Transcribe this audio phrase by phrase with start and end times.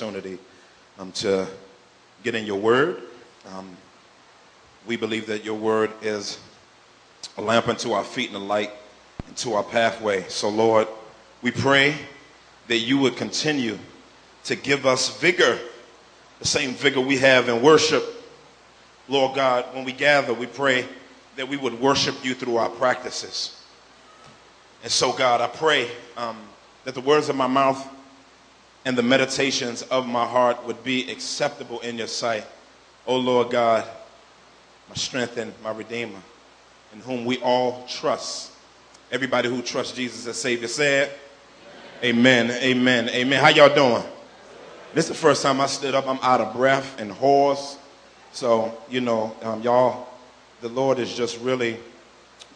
[0.00, 0.38] opportunity
[1.00, 1.44] um, to
[2.22, 3.02] get in your word.
[3.52, 3.76] Um,
[4.86, 6.38] we believe that your word is
[7.36, 8.70] a lamp unto our feet and a light
[9.26, 10.22] into our pathway.
[10.28, 10.86] So, Lord,
[11.42, 11.96] we pray
[12.68, 13.76] that you would continue
[14.44, 15.58] to give us vigor,
[16.38, 18.04] the same vigor we have in worship.
[19.08, 20.86] Lord God, when we gather, we pray
[21.34, 23.60] that we would worship you through our practices.
[24.84, 26.36] And so, God, I pray um,
[26.84, 27.84] that the words of my mouth
[28.88, 32.46] and the meditations of my heart would be acceptable in your sight.
[33.06, 33.86] O oh Lord God,
[34.88, 36.22] my strength and my redeemer,
[36.94, 38.50] in whom we all trust.
[39.12, 41.10] Everybody who trusts Jesus as Savior said,
[42.02, 43.44] Amen, amen, amen.
[43.44, 44.02] How y'all doing?
[44.94, 46.08] This is the first time I stood up.
[46.08, 47.76] I'm out of breath and hoarse.
[48.32, 50.08] So, you know, um, y'all,
[50.62, 51.76] the Lord is just really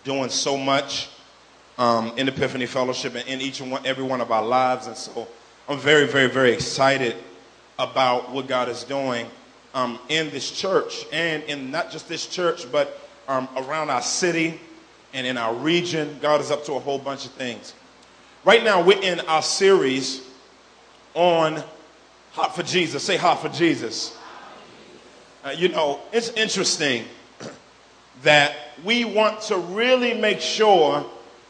[0.02, 1.10] doing so much
[1.76, 4.86] um, in Epiphany Fellowship and in each and one, every one of our lives.
[4.86, 5.28] And so
[5.68, 7.16] I'm very, very, very excited
[7.78, 9.26] about what God is doing
[9.74, 14.60] um, in this church and in not just this church, but um, around our city
[15.14, 16.18] and in our region.
[16.20, 17.74] God is up to a whole bunch of things.
[18.44, 20.22] Right now, we're in our series
[21.14, 21.62] on
[22.32, 23.04] Hot for Jesus.
[23.04, 24.18] Say Hot for Jesus.
[25.44, 27.04] Uh, you know, it's interesting
[28.22, 31.06] that we want to really make sure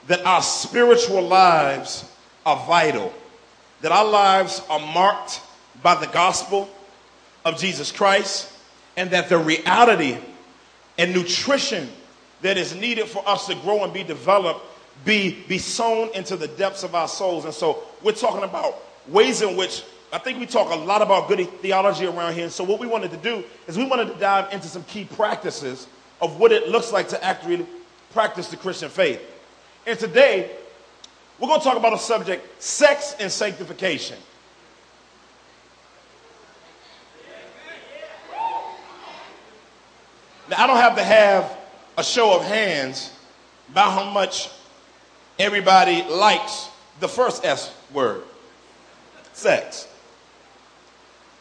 [0.09, 2.11] that our spiritual lives
[2.45, 3.15] are vital,
[3.83, 5.41] that our lives are marked
[5.83, 6.69] by the gospel
[7.45, 8.51] of Jesus Christ,
[8.97, 10.17] and that the reality
[10.99, 11.89] and nutrition
[12.43, 14.65] that is needed for us to grow and be developed
[15.05, 17.45] be, be sown into the depths of our souls.
[17.45, 18.77] And so we're talking about
[19.09, 22.45] ways in which I think we talk a lot about good theology around here.
[22.45, 25.05] And so what we wanted to do is we wanted to dive into some key
[25.05, 25.87] practices
[26.21, 27.67] of what it looks like to actually
[28.13, 29.21] practice the Christian faith.
[29.87, 30.51] And today,
[31.43, 34.17] we're going to talk about a subject sex and sanctification.
[40.49, 41.59] Now, I don't have to have
[41.99, 43.11] a show of hands
[43.73, 44.51] about how much
[45.37, 46.69] everybody likes
[47.01, 48.23] the first S word
[49.33, 49.89] sex.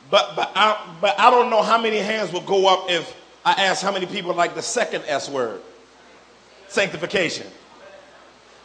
[0.10, 3.52] But, but, I, but I don't know how many hands will go up if I
[3.52, 5.62] ask how many people like the second S word
[6.70, 7.46] sanctification.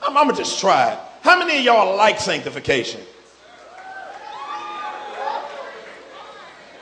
[0.00, 0.98] I'm, I'm going to just try it.
[1.26, 3.00] How many of y'all like sanctification?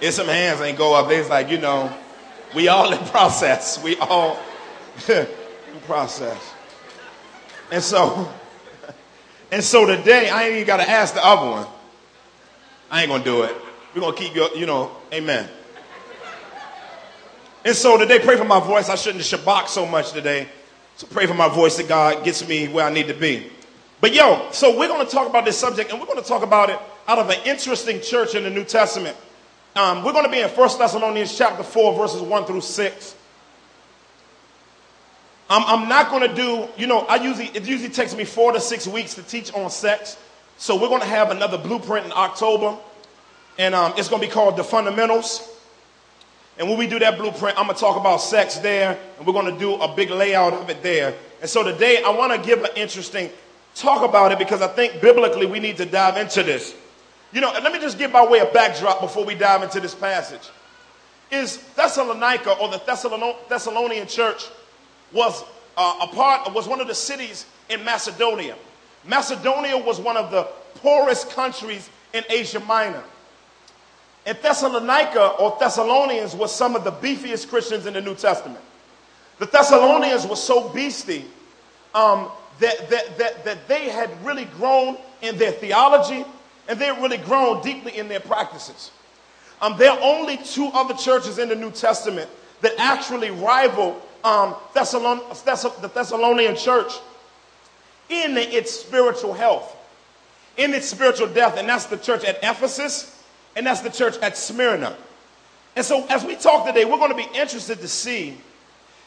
[0.03, 1.91] If some hands ain't go up, there's like, you know,
[2.55, 3.83] we all in process.
[3.83, 4.39] We all
[5.09, 5.27] in
[5.87, 6.53] process.
[7.73, 8.31] And so,
[9.51, 11.67] and so today, I ain't even got to ask the other one.
[12.91, 13.57] I ain't to do it.
[13.95, 15.49] We're to keep your, you know, amen.
[17.65, 18.91] And so today, pray for my voice.
[18.91, 20.49] I shouldn't have shabach so much today.
[20.97, 23.51] So pray for my voice that God gets me where I need to be.
[24.05, 26.43] But yo, so we're going to talk about this subject, and we're going to talk
[26.43, 26.79] about it
[27.09, 29.17] out of an interesting church in the New Testament.
[29.75, 33.15] Um, we're going to be in 1 Thessalonians chapter 4, verses 1 through 6.
[35.49, 38.53] I'm, I'm not going to do, you know, I usually, it usually takes me four
[38.53, 40.19] to six weeks to teach on sex.
[40.59, 42.77] So we're going to have another blueprint in October.
[43.57, 45.49] And um, it's going to be called The Fundamentals.
[46.59, 49.33] And when we do that blueprint, I'm going to talk about sex there, and we're
[49.33, 51.15] going to do a big layout of it there.
[51.41, 53.31] And so today, I want to give an interesting
[53.75, 56.75] talk about it because I think biblically we need to dive into this.
[57.33, 59.95] You know, let me just give my way a backdrop before we dive into this
[59.95, 60.51] passage.
[61.31, 62.79] Is Thessalonica or the
[63.49, 64.45] Thessalonian church
[65.13, 65.45] was
[65.77, 68.55] uh, a part was one of the cities in Macedonia.
[69.05, 70.45] Macedonia was one of the
[70.77, 73.03] poorest countries in Asia Minor.
[74.27, 78.65] And Thessalonica or Thessalonians was some of the beefiest Christians in the New Testament.
[79.39, 81.27] The Thessalonians were so beastie
[81.95, 86.25] um, that, that, that, that they had really grown in their theology
[86.69, 88.91] and they had really grown deeply in their practices.
[89.61, 92.29] Um, there are only two other churches in the New Testament
[92.61, 96.93] that actually rival um, Thessalon- the Thessalonian church
[98.09, 99.77] in its spiritual health,
[100.57, 103.15] in its spiritual death, and that's the church at Ephesus
[103.57, 104.97] and that's the church at Smyrna.
[105.77, 108.37] And so, as we talk today, we're going to be interested to see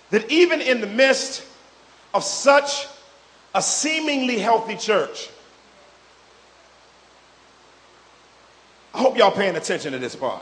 [0.10, 1.44] that even in the midst
[2.14, 2.88] of such
[3.54, 5.30] a seemingly healthy church,
[8.94, 10.42] I hope y'all paying attention to this part.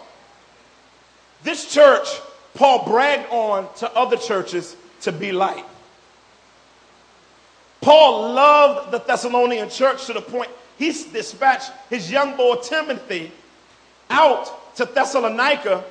[1.44, 2.08] This church,
[2.54, 5.66] Paul bragged on to other churches to be like.
[7.82, 13.32] Paul loved the Thessalonian church to the point he dispatched his young boy Timothy
[14.10, 15.84] out to Thessalonica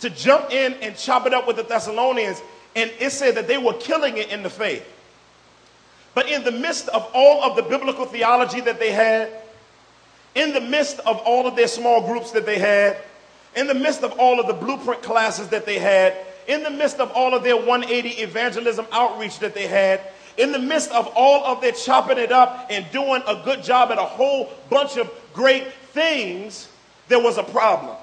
[0.00, 2.42] to jump in and chop it up with the Thessalonians.
[2.74, 4.84] And it said that they were killing it in the faith.
[6.16, 9.30] But in the midst of all of the biblical theology that they had,
[10.34, 12.96] in the midst of all of their small groups that they had,
[13.54, 16.16] in the midst of all of the blueprint classes that they had,
[16.48, 20.00] in the midst of all of their 180 evangelism outreach that they had,
[20.38, 23.90] in the midst of all of their chopping it up and doing a good job
[23.90, 26.66] at a whole bunch of great things,
[27.08, 27.94] there was a problem.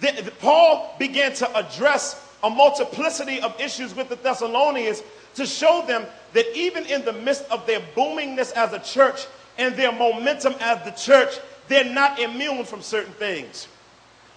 [0.00, 5.02] The, the, Paul began to address a multiplicity of issues with the Thessalonians
[5.36, 9.26] to show them that even in the midst of their boomingness as a church
[9.56, 11.38] and their momentum as the church,
[11.68, 13.66] they're not immune from certain things.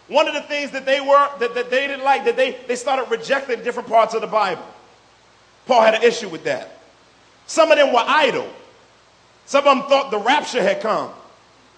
[0.07, 2.75] One of the things that they were that, that they didn't like, that they, they
[2.75, 4.65] started rejecting different parts of the Bible.
[5.65, 6.79] Paul had an issue with that.
[7.45, 8.47] Some of them were idle.
[9.45, 11.11] Some of them thought the rapture had come.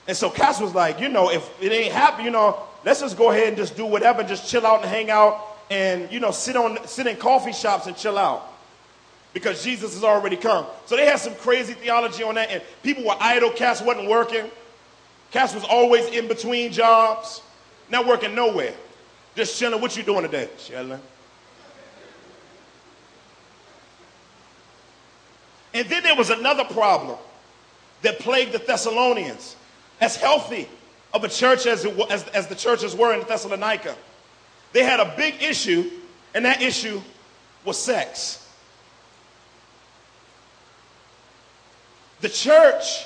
[0.07, 3.17] And so Cass was like, you know, if it ain't happening, you know, let's just
[3.17, 6.31] go ahead and just do whatever, just chill out and hang out and, you know,
[6.31, 8.45] sit on sit in coffee shops and chill out.
[9.33, 10.65] Because Jesus has already come.
[10.85, 13.51] So they had some crazy theology on that, and people were idle.
[13.51, 14.49] Cass wasn't working.
[15.31, 17.41] Cass was always in between jobs.
[17.89, 18.73] Not working nowhere.
[19.35, 19.79] Just chilling.
[19.81, 20.49] What you doing today?
[20.57, 20.99] Chilling.
[25.73, 27.17] And then there was another problem
[28.01, 29.55] that plagued the Thessalonians.
[30.01, 30.67] As healthy
[31.13, 33.95] of a church as, it, as, as the churches were in Thessalonica,
[34.71, 35.89] they had a big issue,
[36.33, 37.01] and that issue
[37.65, 38.38] was sex.
[42.21, 43.05] The church,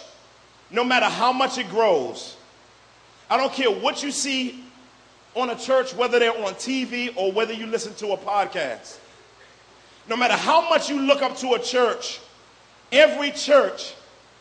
[0.71, 2.35] no matter how much it grows,
[3.29, 4.63] I don't care what you see
[5.35, 8.97] on a church, whether they're on TV or whether you listen to a podcast.
[10.07, 12.19] No matter how much you look up to a church,
[12.91, 13.93] every church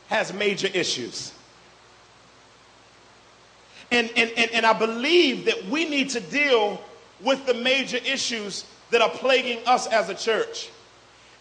[0.08, 1.32] has major issues.
[3.90, 6.82] And, and, and, and I believe that we need to deal
[7.20, 10.70] with the major issues that are plaguing us as a church.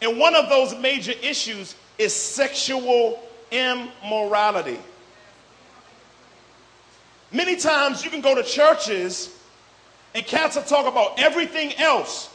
[0.02, 3.22] And one of those major issues is sexual
[3.52, 4.80] immorality.
[7.32, 9.38] Many times you can go to churches
[10.16, 12.30] and cats will talk about everything else.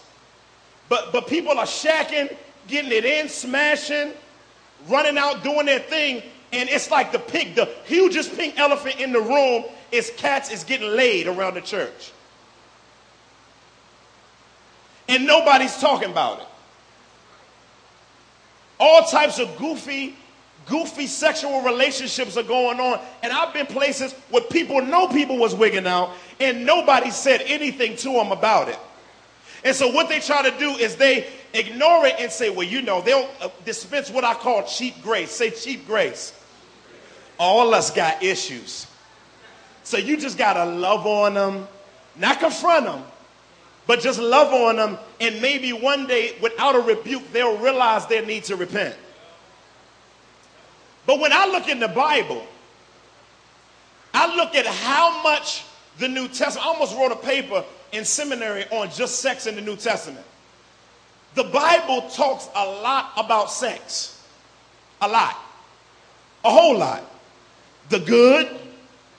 [0.89, 2.35] But, but people are shacking,
[2.69, 4.13] getting it in, smashing,
[4.89, 6.23] running out, doing their thing.
[6.53, 10.63] And it's like the pig, the hugest pink elephant in the room is cats is
[10.63, 12.13] getting laid around the church.
[15.09, 16.47] And nobody's talking about it.
[18.79, 20.15] All types of goofy
[20.67, 23.01] goofy sexual relationships are going on.
[23.23, 27.97] And I've been places where people know people was wigging out and nobody said anything
[27.99, 28.79] to them about it.
[29.65, 32.83] And so what they try to do is they ignore it and say, well, you
[32.83, 35.31] know, they'll uh, dispense what I call cheap grace.
[35.31, 36.33] Say cheap grace.
[37.39, 38.87] All us got issues.
[39.83, 41.69] So you just got to love on them,
[42.17, 43.03] not confront them,
[43.87, 44.99] but just love on them.
[45.21, 48.97] And maybe one day, without a rebuke, they'll realize their need to repent.
[51.07, 52.45] But when I look in the Bible,
[54.13, 55.65] I look at how much
[55.99, 59.61] the New Testament, I almost wrote a paper in seminary on just sex in the
[59.61, 60.25] New Testament.
[61.35, 64.25] The Bible talks a lot about sex.
[65.01, 65.37] A lot.
[66.45, 67.05] A whole lot.
[67.91, 68.49] The good,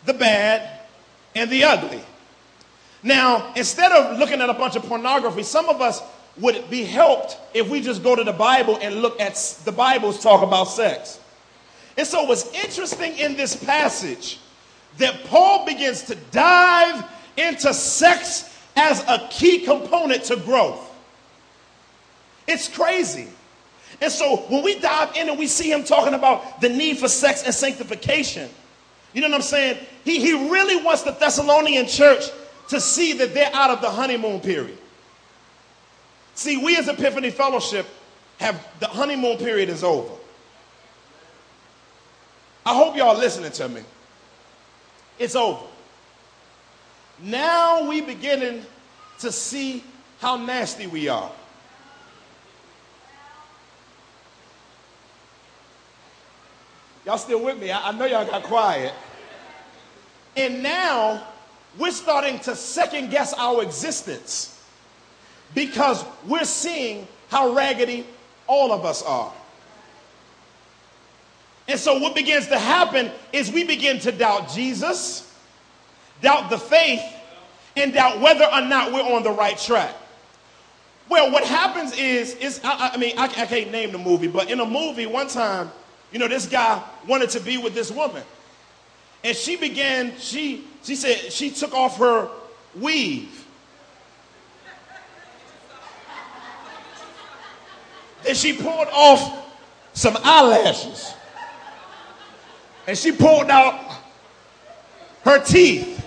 [0.06, 0.82] the bad,
[1.36, 2.02] and the ugly.
[3.08, 6.02] Now, instead of looking at a bunch of pornography, some of us
[6.40, 10.22] would be helped if we just go to the Bible and look at the Bible's
[10.22, 11.18] talk about sex.
[11.98, 14.40] And so, what's interesting in this passage
[14.98, 17.06] that Paul begins to dive
[17.38, 20.94] into sex as a key component to growth.
[22.46, 23.30] It's crazy.
[24.02, 27.08] And so, when we dive in and we see him talking about the need for
[27.08, 28.50] sex and sanctification,
[29.14, 29.78] you know what I'm saying?
[30.04, 32.26] He, he really wants the Thessalonian church
[32.70, 34.78] to see that they're out of the honeymoon period.
[36.36, 37.88] See, we as Epiphany Fellowship
[38.40, 40.14] have the honeymoon period is over.
[42.66, 43.82] I hope y'all listening to me.
[45.18, 45.66] It's over.
[47.20, 48.64] Now we beginning
[49.20, 49.84] to see
[50.20, 51.32] how nasty we are.
[57.06, 57.72] Y'all still with me?
[57.72, 58.94] I, I know y'all got quiet.
[60.36, 61.26] And now
[61.78, 64.60] we're starting to second guess our existence
[65.54, 68.06] because we're seeing how raggedy
[68.48, 69.34] all of us are.
[71.68, 75.34] And so what begins to happen is we begin to doubt Jesus,
[76.22, 77.02] doubt the faith,
[77.76, 79.94] and doubt whether or not we're on the right track.
[81.10, 84.50] Well, what happens is, is I, I mean, I, I can't name the movie, but
[84.50, 85.72] in a movie, one time,
[86.12, 88.24] you know, this guy wanted to be with this woman.
[89.24, 92.30] And she began, she, she said, she took off her
[92.76, 93.46] weave.
[98.28, 99.46] And she pulled off
[99.94, 101.14] some eyelashes.
[102.88, 104.00] And she pulled out
[105.24, 106.06] her teeth.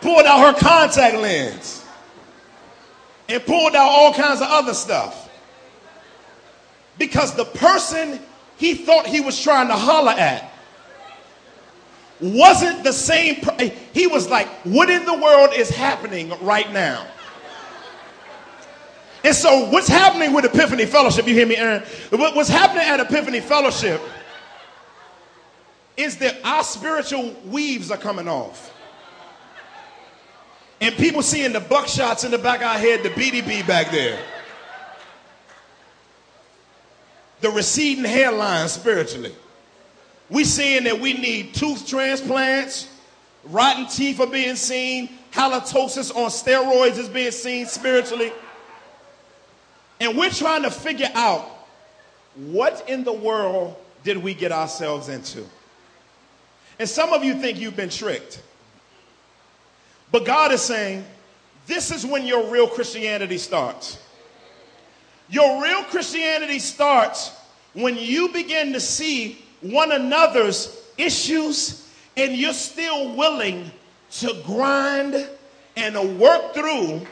[0.00, 1.84] Pulled out her contact lens
[3.28, 5.30] and pulled out all kinds of other stuff.
[6.98, 8.20] Because the person
[8.56, 10.52] he thought he was trying to holler at
[12.20, 13.40] wasn't the same.
[13.40, 17.06] Per- eh, he was like, What in the world is happening right now?
[19.24, 21.26] And so, what's happening with Epiphany Fellowship?
[21.26, 21.82] You hear me, Aaron?
[22.10, 24.00] What's happening at Epiphany Fellowship
[25.96, 28.72] is that our spiritual weaves are coming off.
[30.80, 34.18] And people seeing the buckshots in the back of our head, the BDB back there.
[37.40, 39.34] The receding hairline spiritually.
[40.28, 42.88] We seeing that we need tooth transplants,
[43.44, 48.32] rotten teeth are being seen, halitosis on steroids is being seen spiritually.
[50.00, 51.48] And we're trying to figure out
[52.34, 55.44] what in the world did we get ourselves into?
[56.78, 58.42] And some of you think you've been tricked.
[60.12, 61.04] But God is saying,
[61.66, 63.98] this is when your real Christianity starts.
[65.28, 67.32] Your real Christianity starts
[67.72, 73.70] when you begin to see one another's issues and you're still willing
[74.12, 75.28] to grind
[75.76, 77.06] and work through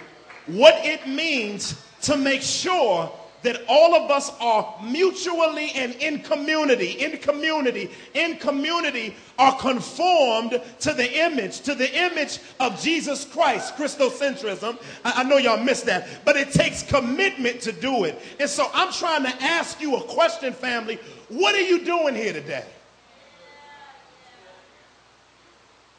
[0.46, 3.10] what it means to make sure
[3.44, 10.60] that all of us are mutually and in community, in community, in community are conformed
[10.80, 14.78] to the image, to the image of Jesus Christ, Christocentrism.
[15.04, 18.20] I, I know y'all missed that, but it takes commitment to do it.
[18.40, 20.98] And so I'm trying to ask you a question, family.
[21.28, 22.64] What are you doing here today?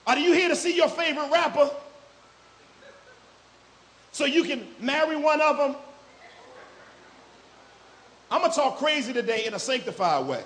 [0.08, 1.70] Are you here to see your favorite rapper?
[4.12, 5.76] So you can marry one of them
[8.36, 10.44] I'm going to talk crazy today in a sanctified way.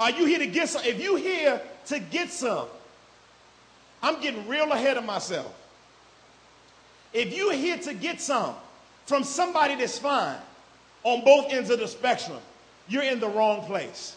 [0.00, 0.82] Are you here to get some?
[0.84, 2.66] If you here to get some,
[4.02, 5.54] I'm getting real ahead of myself.
[7.12, 8.56] If you're here to get some
[9.06, 10.38] from somebody that's fine
[11.04, 12.40] on both ends of the spectrum,
[12.88, 14.16] you're in the wrong place.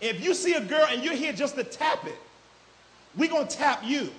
[0.00, 2.18] If you see a girl and you're here just to tap it,
[3.18, 4.10] we're going to tap you.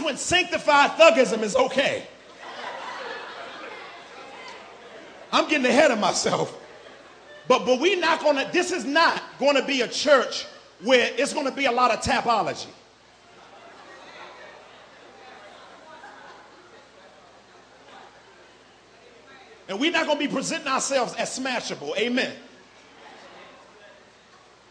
[0.00, 2.06] When sanctified thugism is okay.
[5.32, 6.58] I'm getting ahead of myself.
[7.46, 10.46] But but we're not gonna, this is not gonna be a church
[10.82, 12.68] where it's gonna be a lot of tapology.
[19.68, 21.96] And we're not gonna be presenting ourselves as smashable.
[21.98, 22.32] Amen.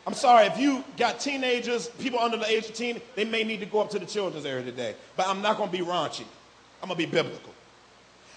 [0.07, 3.59] I'm sorry, if you got teenagers, people under the age of teen, they may need
[3.59, 4.95] to go up to the children's area today.
[5.17, 6.23] But I'm not going to be raunchy.
[6.81, 7.53] I'm going to be biblical.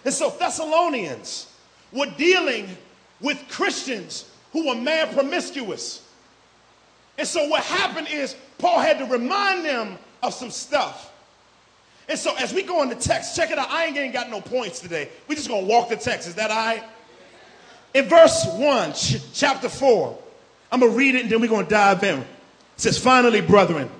[0.05, 1.47] And so Thessalonians
[1.93, 2.69] were dealing
[3.21, 6.05] with Christians who were mad promiscuous.
[7.17, 11.13] And so what happened is Paul had to remind them of some stuff.
[12.09, 13.71] And so as we go in the text, check it out.
[13.71, 15.09] I ain't got no points today.
[15.29, 16.27] we just going to walk the text.
[16.27, 16.83] Is that all right?
[17.95, 20.19] In verse 1, ch- chapter 4,
[20.73, 22.21] I'm going to read it and then we're going to dive in.
[22.21, 22.27] It
[22.77, 23.91] says, Finally, brethren,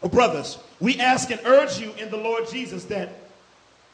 [0.00, 3.10] or brothers, we ask and urge you in the Lord Jesus that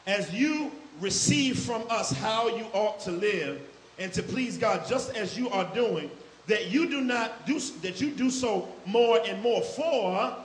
[0.06, 3.61] as you receive from us how you ought to live
[3.99, 6.11] and to please God, just as you are doing,
[6.47, 9.62] that you do not do that you do so more and more.
[9.62, 10.37] For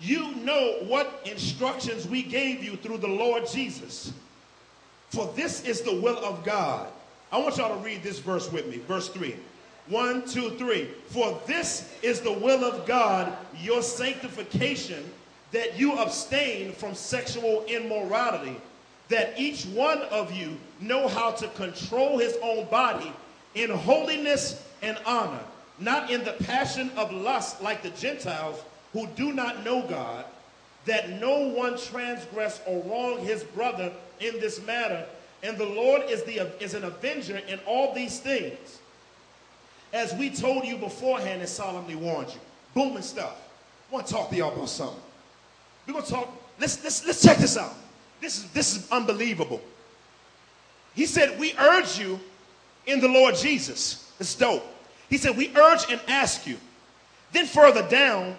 [0.00, 4.12] you know what instructions we gave you through the Lord Jesus.
[5.10, 6.88] For this is the will of God
[7.32, 8.78] I want y'all to read this verse with me.
[8.78, 9.34] Verse 3.
[9.88, 10.88] One, two, three.
[11.08, 15.10] For this is the will of God, your sanctification,
[15.52, 18.56] that you abstain from sexual immorality,
[19.08, 23.12] that each one of you know how to control his own body
[23.54, 25.40] in holiness and honor,
[25.78, 28.62] not in the passion of lust like the Gentiles
[28.92, 30.24] who do not know God,
[30.86, 35.04] that no one transgress or wrong his brother in this matter
[35.44, 38.80] and the Lord is, the, is an avenger in all these things.
[39.92, 42.40] As we told you beforehand and solemnly warned you.
[42.72, 43.36] Booming stuff.
[43.90, 45.00] I want to talk to y'all about something.
[45.86, 46.34] We're going to talk.
[46.58, 47.74] Let's, let's, let's check this out.
[48.20, 49.60] This is, this is unbelievable.
[50.94, 52.18] He said, We urge you
[52.86, 54.10] in the Lord Jesus.
[54.18, 54.64] It's dope.
[55.10, 56.56] He said, We urge and ask you.
[57.32, 58.36] Then further down,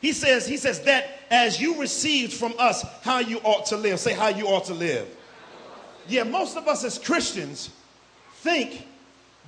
[0.00, 3.98] he says, he says that as you received from us how you ought to live.
[3.98, 5.08] Say how you ought to live.
[6.08, 7.70] Yeah, most of us as Christians
[8.36, 8.86] think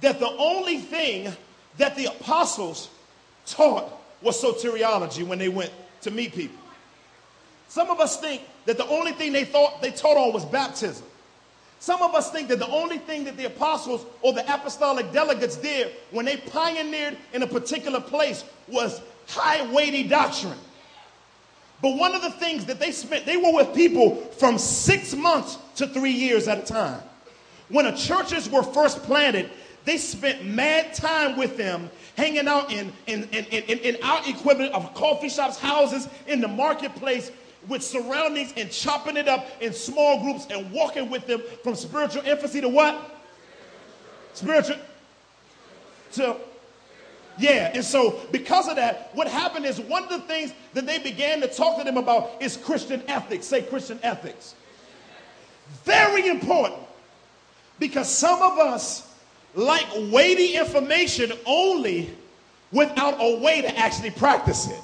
[0.01, 1.33] that the only thing
[1.79, 2.91] that the apostles
[3.45, 5.73] taught was soteriology when they went
[6.03, 6.59] to meet people.
[7.69, 11.07] Some of us think that the only thing they thought they taught on was baptism.
[11.79, 15.57] Some of us think that the only thing that the apostles or the apostolic delegates
[15.57, 20.59] did when they pioneered in a particular place was high weighty doctrine.
[21.83, 25.59] But one of the things that they spent, they were with people from six months
[25.77, 27.01] to three years at a time.
[27.69, 29.51] When the churches were first planted,
[29.85, 34.73] they spent mad time with them, hanging out in, in, in, in, in our equivalent
[34.73, 37.31] of coffee shops, houses, in the marketplace,
[37.69, 42.23] with surroundings and chopping it up in small groups and walking with them from spiritual
[42.25, 43.21] infancy to what?
[44.35, 44.77] Spiritual
[46.13, 46.37] to
[47.39, 50.99] yeah, and so because of that, what happened is one of the things that they
[50.99, 53.47] began to talk to them about is Christian ethics.
[53.47, 54.55] Say Christian ethics.
[55.85, 56.81] Very important
[57.79, 59.13] because some of us
[59.55, 62.11] like weighty information only
[62.73, 64.81] without a way to actually practice it.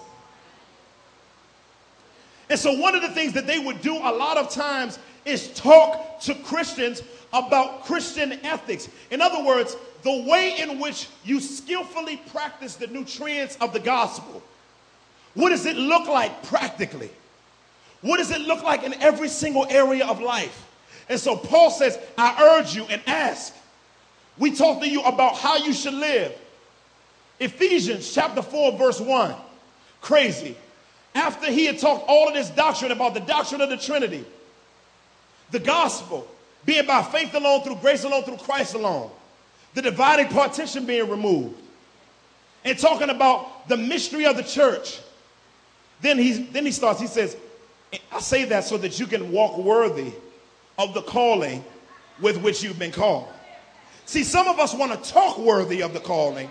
[2.51, 5.49] And so, one of the things that they would do a lot of times is
[5.55, 8.89] talk to Christians about Christian ethics.
[9.11, 14.43] In other words, the way in which you skillfully practice the nutrients of the gospel.
[15.35, 17.11] What does it look like practically?
[18.01, 20.69] What does it look like in every single area of life?
[21.09, 23.55] And so Paul says, I urge you and ask.
[24.39, 26.33] We talk to you about how you should live.
[27.39, 29.35] Ephesians chapter 4, verse 1.
[30.01, 30.57] Crazy
[31.15, 34.25] after he had talked all of this doctrine about the doctrine of the Trinity,
[35.51, 36.27] the gospel
[36.65, 39.11] being by faith alone, through grace alone, through Christ alone,
[39.75, 41.57] the dividing partition being removed,
[42.65, 45.01] and talking about the mystery of the church.
[46.01, 47.37] Then he, then he starts, he says,
[48.11, 50.13] I say that so that you can walk worthy
[50.79, 51.65] of the calling
[52.21, 53.29] with which you've been called.
[54.07, 56.51] See, some of us want to talk worthy of the calling,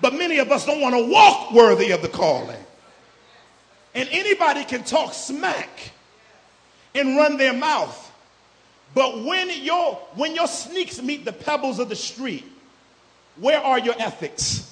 [0.00, 2.62] but many of us don't want to walk worthy of the calling.
[3.94, 5.92] And anybody can talk smack
[6.94, 8.12] and run their mouth.
[8.94, 12.44] But when your, when your sneaks meet the pebbles of the street,
[13.40, 14.66] where are your ethics?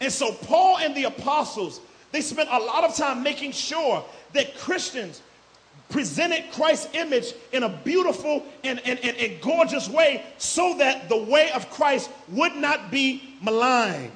[0.00, 1.80] And so Paul and the apostles,
[2.12, 5.20] they spent a lot of time making sure that Christians
[5.90, 11.16] presented Christ's image in a beautiful and, and, and, and gorgeous way so that the
[11.16, 14.12] way of Christ would not be maligned.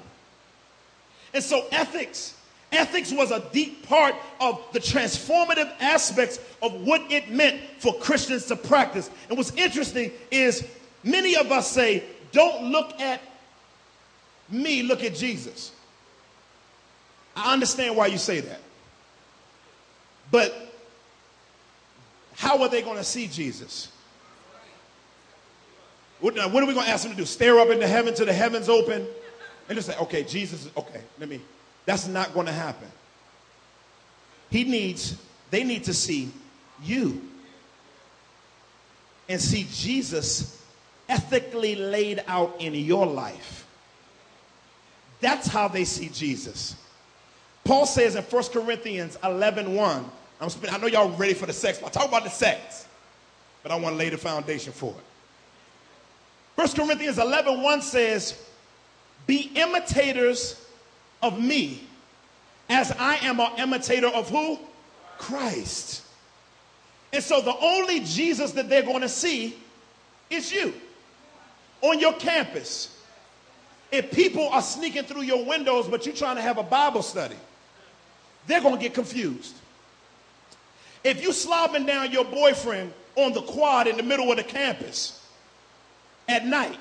[1.35, 2.35] And so ethics
[2.75, 8.47] Ethics was a deep part of the transformative aspects of what it meant for Christians
[8.47, 9.11] to practice.
[9.29, 10.67] And what's interesting is
[11.05, 12.03] many of us say,
[12.35, 13.23] don't look at
[14.51, 15.73] me, look at Jesus.
[17.35, 18.61] I understand why you say that.
[20.31, 20.55] But
[22.37, 23.89] how are they going to see Jesus?
[26.21, 27.25] What, what are we going to ask them to do?
[27.25, 29.07] Stare up into heaven till the heavens open
[29.69, 31.41] and just say, okay, Jesus, okay, let me
[31.87, 32.89] that's not going to happen.
[34.51, 35.17] He needs,
[35.51, 36.31] they need to see
[36.83, 37.21] you
[39.29, 40.64] and see Jesus
[41.09, 43.67] ethically laid out in your life.
[45.21, 46.77] That's how they see Jesus.
[47.65, 51.81] Paul says in 1 Corinthians 11 1, I'm I know y'all ready for the sex,
[51.83, 52.87] I'll talk about the sex,
[53.63, 55.05] but I want to lay the foundation for it.
[56.57, 58.39] 1 Corinthians 11 1 says,
[59.27, 60.61] Be imitators
[61.23, 61.87] of me
[62.69, 64.59] as I am an imitator of who?
[65.19, 66.03] Christ.
[67.13, 69.57] And so the only Jesus that they're going to see
[70.31, 70.75] is you
[71.85, 72.91] on your campus.
[73.93, 77.37] If people are sneaking through your windows, but you're trying to have a Bible study,
[78.47, 79.55] they're going to get confused.
[81.05, 85.25] If you slobbing down your boyfriend on the quad in the middle of the campus
[86.29, 86.79] at night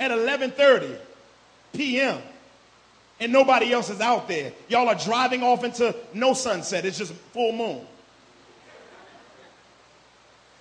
[0.00, 0.96] at 11:30
[1.72, 2.20] p.m
[3.20, 4.52] and nobody else is out there.
[4.68, 7.86] Y'all are driving off into no sunset, it's just full moon.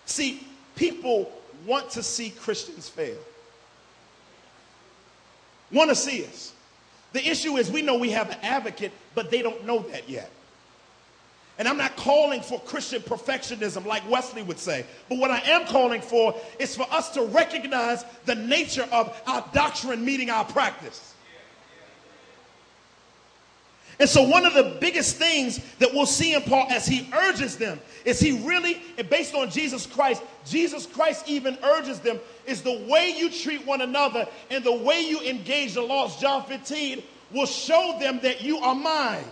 [0.06, 1.32] See, people
[1.66, 3.18] want to see Christians fail,
[5.72, 6.54] want to see us.
[7.14, 10.30] The issue is we know we have an advocate, but they don't know that yet.
[11.58, 14.86] And I'm not calling for Christian perfectionism like Wesley would say.
[15.10, 19.44] But what I am calling for is for us to recognize the nature of our
[19.52, 21.14] doctrine meeting our practice.
[24.00, 27.58] And so, one of the biggest things that we'll see in Paul as he urges
[27.58, 32.62] them is he really, and based on Jesus Christ, Jesus Christ even urges them, is
[32.62, 36.22] the way you treat one another and the way you engage the lost.
[36.22, 39.26] John 15 will show them that you are mine.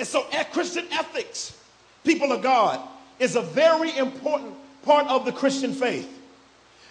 [0.00, 1.56] And so, Christian ethics,
[2.02, 2.80] people of God,
[3.20, 6.08] is a very important part of the Christian faith.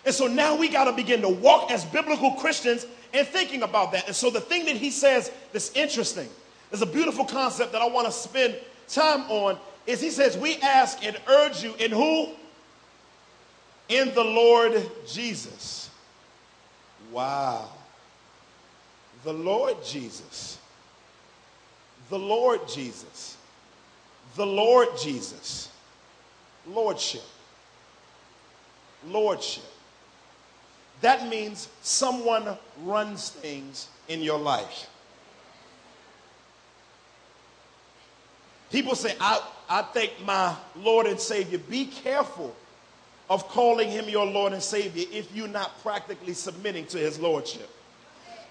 [0.05, 3.91] And so now we got to begin to walk as biblical Christians and thinking about
[3.91, 4.07] that.
[4.07, 6.27] And so the thing that he says that's interesting,
[6.69, 8.55] There's a beautiful concept that I want to spend
[8.87, 9.57] time on.
[9.87, 12.29] Is he says, We ask and urge you in who?
[13.89, 15.89] In the Lord Jesus.
[17.11, 17.69] Wow.
[19.23, 20.59] The Lord Jesus.
[22.09, 23.37] The Lord Jesus.
[24.35, 25.69] The Lord Jesus.
[26.67, 27.23] Lordship.
[29.07, 29.63] Lordship.
[31.01, 34.89] That means someone runs things in your life.
[38.71, 41.57] People say, I, I thank my Lord and Savior.
[41.57, 42.55] Be careful
[43.29, 47.69] of calling him your Lord and Savior if you're not practically submitting to his Lordship.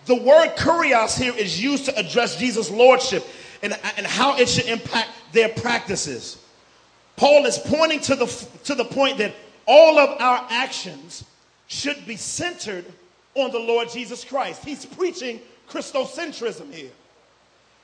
[0.07, 3.25] The word kurios here is used to address Jesus' Lordship
[3.63, 6.43] and, and how it should impact their practices.
[7.17, 8.27] Paul is pointing to the,
[8.65, 9.35] to the point that
[9.67, 11.25] all of our actions
[11.69, 12.85] should be centered
[13.35, 14.65] on the Lord Jesus Christ.
[14.65, 16.91] He's preaching Christocentrism here.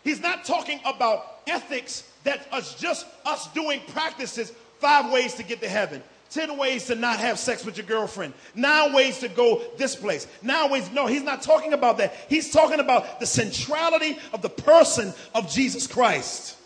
[0.02, 5.60] He's not talking about ethics that us just us doing practices, five ways to get
[5.60, 6.02] to heaven.
[6.30, 8.34] 10 ways to not have sex with your girlfriend.
[8.56, 10.26] Nine ways to go this place.
[10.42, 10.90] Nine ways.
[10.90, 12.14] No, he's not talking about that.
[12.28, 16.56] He's talking about the centrality of the person of Jesus Christ.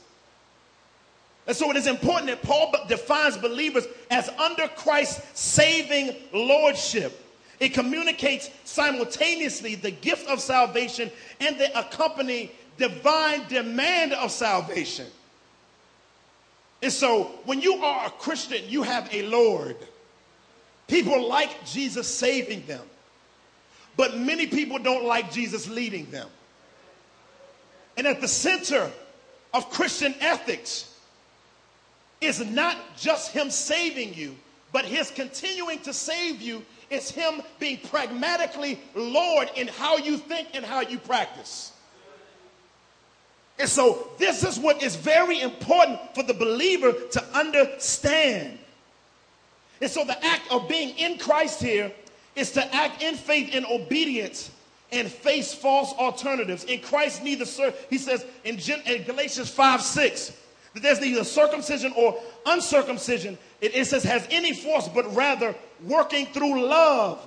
[1.48, 7.24] And so it is important that Paul defines believers as under Christ's saving lordship.
[7.58, 15.06] It communicates simultaneously the gift of salvation and the accompanying divine demand of salvation.
[16.82, 19.76] And so when you are a Christian, you have a Lord.
[20.86, 22.84] People like Jesus saving them,
[23.96, 26.28] but many people don't like Jesus leading them.
[27.96, 28.90] And at the center
[29.54, 30.87] of Christian ethics
[32.20, 34.36] is not just Him saving you,
[34.72, 40.48] but His continuing to save you is Him being pragmatically Lord in how you think
[40.54, 41.72] and how you practice.
[43.58, 48.58] And so, this is what is very important for the believer to understand.
[49.80, 51.90] And so, the act of being in Christ here
[52.36, 54.52] is to act in faith and obedience
[54.92, 56.64] and face false alternatives.
[56.64, 60.32] In Christ, neither, serve, he says in, in Galatians 5 6,
[60.78, 66.26] that there's neither circumcision or uncircumcision, it, it says, has any force, but rather working
[66.26, 67.24] through love.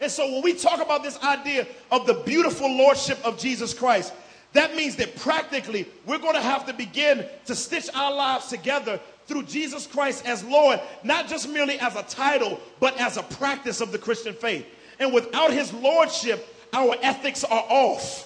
[0.00, 4.12] And so, when we talk about this idea of the beautiful lordship of Jesus Christ,
[4.52, 9.00] that means that practically we're going to have to begin to stitch our lives together
[9.26, 13.80] through Jesus Christ as Lord, not just merely as a title, but as a practice
[13.80, 14.66] of the Christian faith.
[14.98, 18.24] And without his lordship, our ethics are off.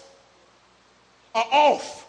[1.35, 2.07] Are off.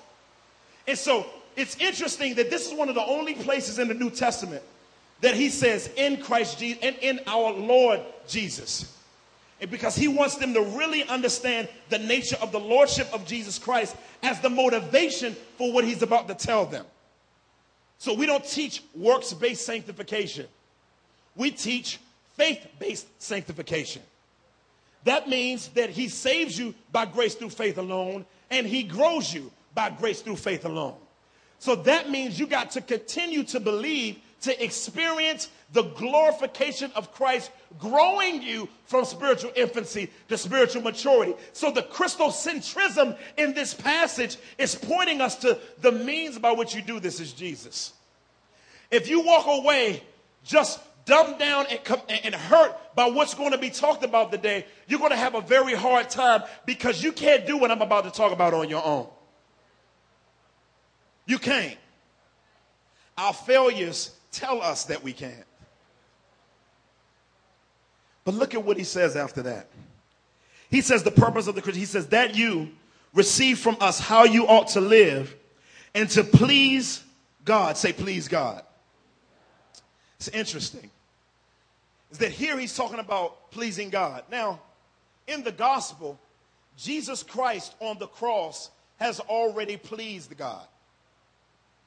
[0.87, 4.09] And so it's interesting that this is one of the only places in the New
[4.09, 4.63] Testament
[5.21, 8.93] that he says in Christ Jesus and in our Lord Jesus
[9.69, 13.95] because he wants them to really understand the nature of the lordship of Jesus Christ
[14.21, 16.85] as the motivation for what he's about to tell them.
[17.97, 20.47] So we don't teach works based sanctification,
[21.35, 21.99] we teach
[22.35, 24.01] faith based sanctification.
[25.05, 29.51] That means that he saves you by grace through faith alone, and he grows you
[29.75, 30.95] by grace through faith alone.
[31.63, 37.51] So that means you got to continue to believe to experience the glorification of Christ,
[37.79, 41.35] growing you from spiritual infancy to spiritual maturity.
[41.53, 46.81] So the Christocentrism in this passage is pointing us to the means by which you
[46.81, 47.93] do this is Jesus.
[48.91, 50.03] If you walk away
[50.43, 54.99] just dumbed down and, and hurt by what's going to be talked about today, you're
[54.99, 58.11] going to have a very hard time because you can't do what I'm about to
[58.11, 59.07] talk about on your own.
[61.25, 61.77] You can't.
[63.17, 65.45] Our failures tell us that we can't.
[68.25, 69.67] But look at what he says after that.
[70.69, 72.69] He says the purpose of the Christian, he says that you
[73.13, 75.35] receive from us how you ought to live
[75.93, 77.03] and to please
[77.45, 77.77] God.
[77.77, 78.63] Say, please God.
[80.17, 80.89] It's interesting.
[82.11, 84.23] Is that here he's talking about pleasing God.
[84.31, 84.61] Now,
[85.27, 86.19] in the gospel,
[86.77, 90.65] Jesus Christ on the cross has already pleased God.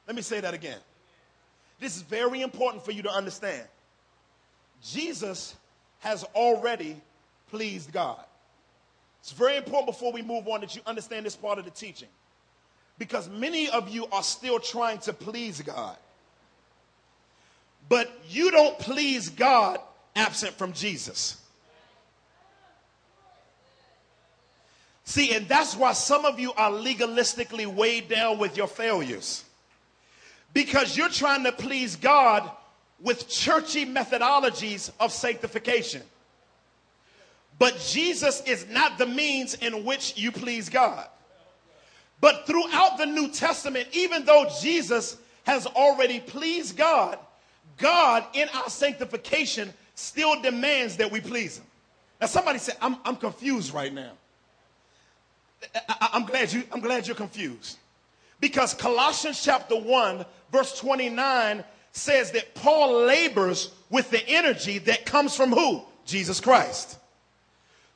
[0.06, 0.78] Let me say that again.
[1.80, 3.66] This is very important for you to understand.
[4.82, 5.54] Jesus
[6.00, 7.00] has already
[7.50, 8.22] pleased God.
[9.20, 12.08] It's very important before we move on that you understand this part of the teaching.
[12.98, 15.96] Because many of you are still trying to please God.
[17.88, 19.78] But you don't please God
[20.14, 21.40] absent from Jesus.
[25.04, 29.44] See, and that's why some of you are legalistically weighed down with your failures
[30.52, 32.50] because you're trying to please God
[33.00, 36.02] with churchy methodologies of sanctification.
[37.58, 41.06] But Jesus is not the means in which you please God.
[42.20, 47.18] But throughout the New Testament, even though Jesus has already pleased God,
[47.76, 51.64] God in our sanctification still demands that we please Him.
[52.20, 54.12] Now, somebody said, I'm, I'm confused right now.
[55.88, 57.78] I, am glad you, I'm glad you're confused.
[58.40, 65.34] Because Colossians chapter 1, verse 29 says that Paul labors with the energy that comes
[65.34, 65.82] from who?
[66.04, 66.98] Jesus Christ.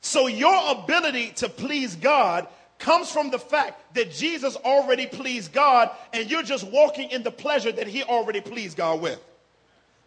[0.01, 2.47] So your ability to please God
[2.79, 7.31] comes from the fact that Jesus already pleased God and you're just walking in the
[7.31, 9.19] pleasure that he already pleased God with.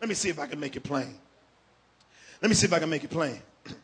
[0.00, 1.14] Let me see if I can make it plain.
[2.42, 3.40] Let me see if I can make it plain.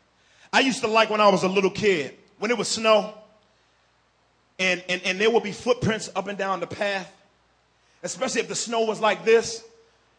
[0.53, 3.13] I used to like when I was a little kid, when it was snow,
[4.61, 7.11] and, and, and there would be footprints up and down the path,
[8.03, 9.63] especially if the snow was like this.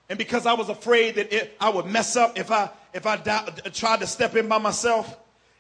[0.08, 3.16] And because I was afraid that it, I would mess up if I, if I
[3.16, 5.16] tried to step in by myself,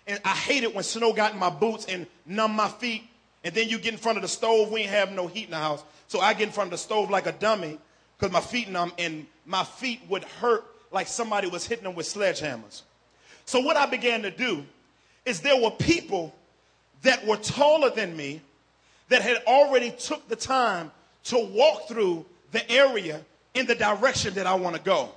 [0.08, 3.04] and I hated when snow got in my boots and numb my feet.
[3.44, 4.72] And then you get in front of the stove.
[4.72, 5.84] We ain't have no heat in the house.
[6.08, 7.78] So I get in front of the stove like a dummy
[8.18, 12.06] because my feet numb and my feet would hurt like somebody was hitting them with
[12.06, 12.82] sledgehammers.
[13.44, 14.64] So what I began to do
[15.24, 16.34] is there were people
[17.02, 18.40] that were taller than me
[19.12, 20.90] that had already took the time
[21.24, 23.20] to walk through the area
[23.54, 25.10] in the direction that I want to go.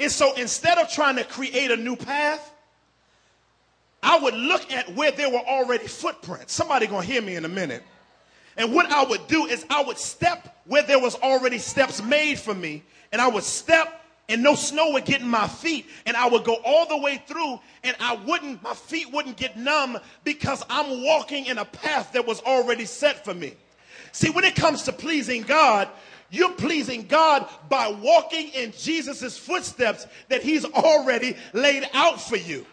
[0.00, 2.52] And so instead of trying to create a new path,
[4.02, 6.52] I would look at where there were already footprints.
[6.52, 7.82] Somebody gonna hear me in a minute.
[8.56, 12.38] And what I would do is I would step where there was already steps made
[12.38, 16.16] for me, and I would step and no snow would get in my feet and
[16.16, 19.98] I would go all the way through and I wouldn't my feet wouldn't get numb
[20.24, 23.54] because I'm walking in a path that was already set for me.
[24.12, 25.88] See, when it comes to pleasing God,
[26.30, 32.66] you're pleasing God by walking in Jesus' footsteps that he's already laid out for you.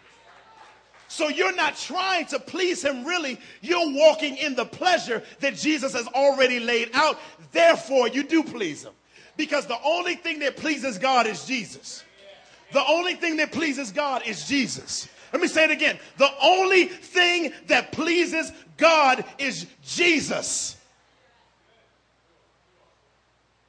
[1.08, 3.38] So you're not trying to please him really.
[3.62, 7.18] You're walking in the pleasure that Jesus has already laid out.
[7.52, 8.92] Therefore, you do please him.
[9.36, 12.04] Because the only thing that pleases God is Jesus.
[12.72, 15.08] The only thing that pleases God is Jesus.
[15.32, 15.98] Let me say it again.
[16.16, 20.76] The only thing that pleases God is Jesus.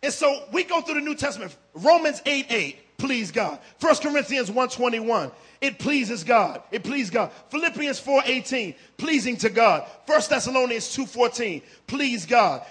[0.02, 1.56] And so we go through the New Testament.
[1.74, 3.60] Romans 8 8, please God.
[3.80, 6.62] 1 Corinthians 121, it pleases God.
[6.72, 7.32] It pleases God.
[7.50, 9.90] Philippians 4:18, pleasing to God.
[10.06, 12.66] 1 Thessalonians 2:14, please God.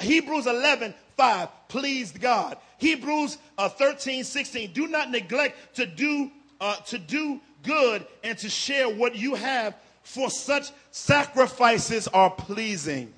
[0.00, 2.56] Hebrews 11, 5, pleased God.
[2.78, 6.30] Hebrews uh, 13, 16, do not neglect to do,
[6.62, 13.12] uh, to do good and to share what you have, for such sacrifices are pleasing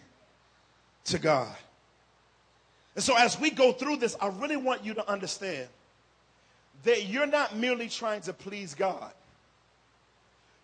[1.04, 1.54] to God.
[2.96, 5.68] And so as we go through this, I really want you to understand
[6.82, 9.12] that you're not merely trying to please God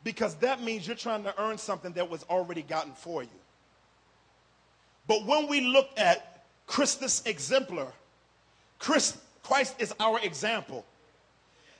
[0.02, 3.28] because that means you're trying to earn something that was already gotten for you.
[5.06, 6.27] But when we look at
[6.68, 7.88] Christus exemplar,
[8.78, 10.84] Christ, Christ is our example.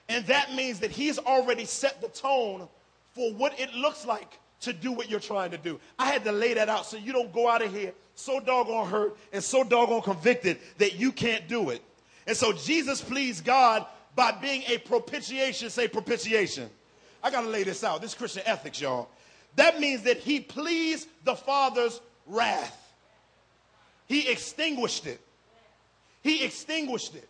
[0.09, 2.67] And that means that he's already set the tone
[3.15, 5.79] for what it looks like to do what you're trying to do.
[5.99, 8.89] I had to lay that out so you don't go out of here so doggone
[8.89, 11.83] hurt and so doggone convicted that you can't do it.
[12.27, 15.71] And so Jesus pleased God by being a propitiation.
[15.71, 16.69] Say propitiation.
[17.23, 18.01] I got to lay this out.
[18.01, 19.09] This Christian ethics, y'all.
[19.57, 22.88] That means that he pleased the Father's wrath.
[24.09, 25.21] He extinguished it.
[26.23, 27.29] He extinguished it.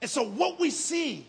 [0.00, 1.26] And so, what we see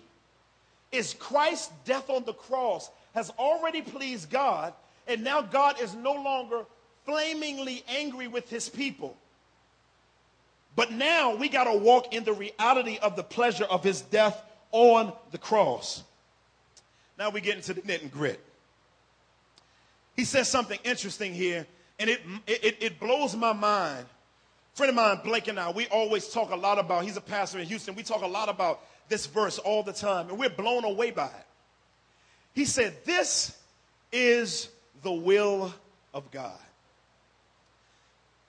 [0.92, 4.74] is Christ's death on the cross has already pleased God,
[5.08, 6.66] and now God is no longer
[7.06, 9.18] flamingly angry with his people.
[10.76, 14.40] But now we got to walk in the reality of the pleasure of his death
[14.72, 16.04] on the cross.
[17.18, 18.40] Now we get into the knit and grit.
[20.16, 21.66] He says something interesting here,
[21.99, 24.05] and it, it, it blows my mind.
[24.73, 27.21] A friend of mine, Blake and I, we always talk a lot about, he's a
[27.21, 30.49] pastor in Houston, we talk a lot about this verse all the time, and we're
[30.49, 31.45] blown away by it.
[32.53, 33.57] He said, This
[34.12, 34.69] is
[35.03, 35.73] the will
[36.13, 36.60] of God.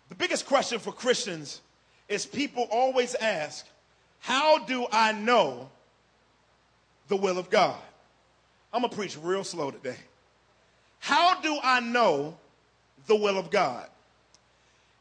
[0.08, 1.61] The biggest question for Christians
[2.08, 3.66] is people always ask,
[4.20, 5.70] How do I know
[7.08, 7.80] the will of God?
[8.72, 9.96] I'm going to preach real slow today.
[11.00, 12.37] How do I know
[13.09, 13.88] the will of God?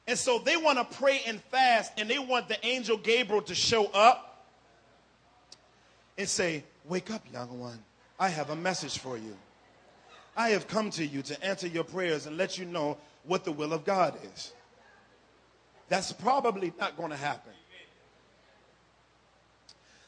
[0.07, 3.53] And so they want to pray and fast, and they want the angel Gabriel to
[3.53, 4.45] show up
[6.17, 7.77] and say, Wake up, young one.
[8.17, 9.35] I have a message for you.
[10.35, 13.51] I have come to you to answer your prayers and let you know what the
[13.51, 14.53] will of God is.
[15.89, 17.53] That's probably not going to happen.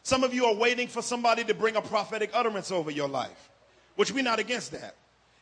[0.03, 3.49] Some of you are waiting for somebody to bring a prophetic utterance over your life,
[3.95, 4.95] which we're not against that.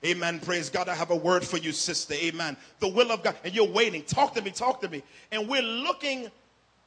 [0.06, 0.40] Amen.
[0.40, 0.90] Praise God.
[0.90, 2.14] I have a word for you, sister.
[2.14, 2.56] Amen.
[2.80, 3.36] The will of God.
[3.44, 4.04] And you're waiting.
[4.04, 4.52] Talk to me.
[4.52, 5.02] Talk to me.
[5.32, 6.30] And we're looking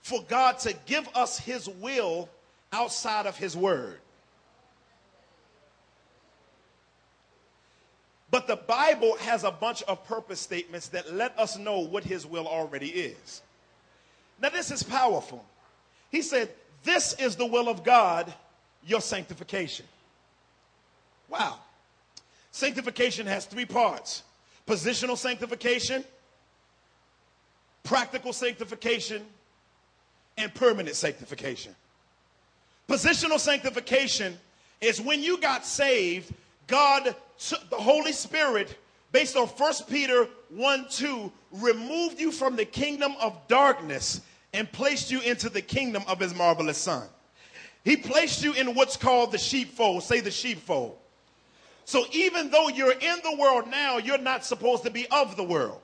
[0.03, 2.29] for God to give us his will
[2.73, 3.99] outside of his word.
[8.31, 12.25] But the Bible has a bunch of purpose statements that let us know what his
[12.25, 13.43] will already is.
[14.41, 15.45] Now, this is powerful.
[16.11, 16.49] He said,
[16.85, 18.33] This is the will of God,
[18.87, 19.85] your sanctification.
[21.29, 21.59] Wow.
[22.53, 24.23] Sanctification has three parts
[24.67, 26.05] positional sanctification,
[27.83, 29.23] practical sanctification,
[30.37, 31.75] and permanent sanctification.
[32.89, 34.39] Positional sanctification
[34.81, 36.33] is when you got saved,
[36.67, 38.77] God, took the Holy Spirit,
[39.13, 44.21] based on 1 Peter 1 2, removed you from the kingdom of darkness
[44.53, 47.07] and placed you into the kingdom of his marvelous Son.
[47.85, 50.03] He placed you in what's called the sheepfold.
[50.03, 51.00] Say the sheepfold.
[51.85, 55.45] So even though you're in the world now, you're not supposed to be of the
[55.45, 55.81] world.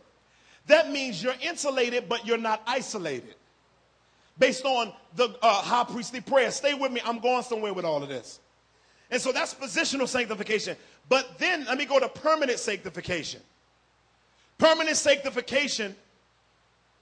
[0.67, 3.35] That means you're insulated, but you're not isolated.
[4.39, 6.51] Based on the uh, high priestly prayer.
[6.51, 7.01] Stay with me.
[7.05, 8.41] I'm going somewhere with all of this.
[9.11, 10.77] And so that's positional sanctification.
[11.09, 13.41] But then let me go to permanent sanctification.
[14.59, 15.95] Permanent sanctification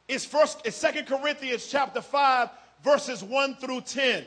[0.09, 2.51] is first is Second Corinthians chapter 5,
[2.83, 4.25] verses 1 through 10,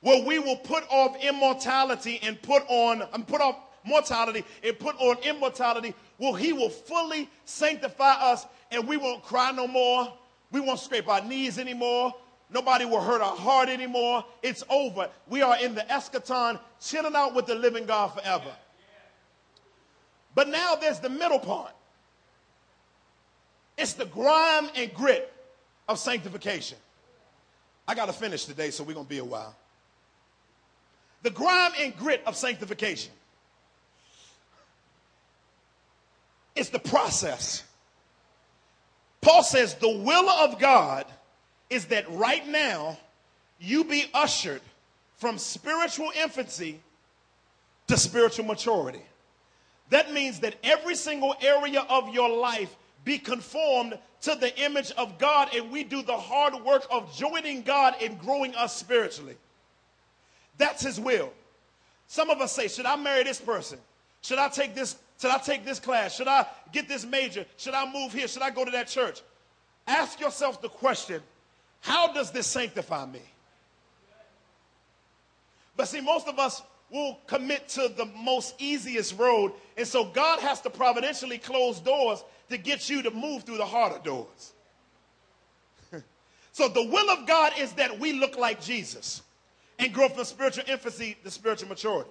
[0.00, 4.96] where we will put off immortality and put on and put off mortality and put
[4.96, 10.12] on immortality, well, he will fully sanctify us and we won't cry no more.
[10.50, 12.14] We won't scrape our knees anymore.
[12.50, 14.24] Nobody will hurt our heart anymore.
[14.42, 15.08] It's over.
[15.28, 18.54] We are in the eschaton, chilling out with the living God forever.
[20.34, 21.72] But now there's the middle part.
[23.78, 25.32] It's the grime and grit
[25.88, 26.78] of sanctification.
[27.88, 29.54] I got to finish today, so we're going to be a while.
[31.22, 33.12] The grime and grit of sanctification.
[36.54, 37.64] It's the process.
[39.20, 41.06] Paul says the will of God
[41.70, 42.98] is that right now
[43.58, 44.60] you be ushered
[45.16, 46.80] from spiritual infancy
[47.86, 49.02] to spiritual maturity.
[49.90, 55.18] That means that every single area of your life be conformed to the image of
[55.18, 59.36] God, and we do the hard work of joining God in growing us spiritually.
[60.58, 61.32] That's His will.
[62.06, 63.78] Some of us say, Should I marry this person?
[64.22, 66.16] Should I take this should I take this class?
[66.16, 67.46] Should I get this major?
[67.56, 68.26] Should I move here?
[68.26, 69.22] Should I go to that church?
[69.86, 71.22] Ask yourself the question
[71.78, 73.22] how does this sanctify me?
[75.76, 79.52] But see, most of us will commit to the most easiest road.
[79.76, 83.64] And so God has to providentially close doors to get you to move through the
[83.64, 84.52] harder doors.
[86.52, 89.22] so the will of God is that we look like Jesus
[89.78, 92.10] and grow from spiritual infancy to spiritual maturity.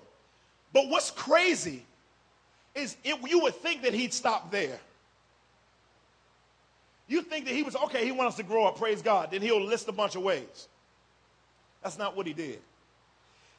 [0.71, 1.85] But what's crazy
[2.75, 4.79] is it, you would think that he'd stop there.
[7.07, 9.31] You think that he was, okay, he wants us to grow up, praise God.
[9.31, 10.67] Then he'll list a bunch of ways.
[11.83, 12.59] That's not what he did.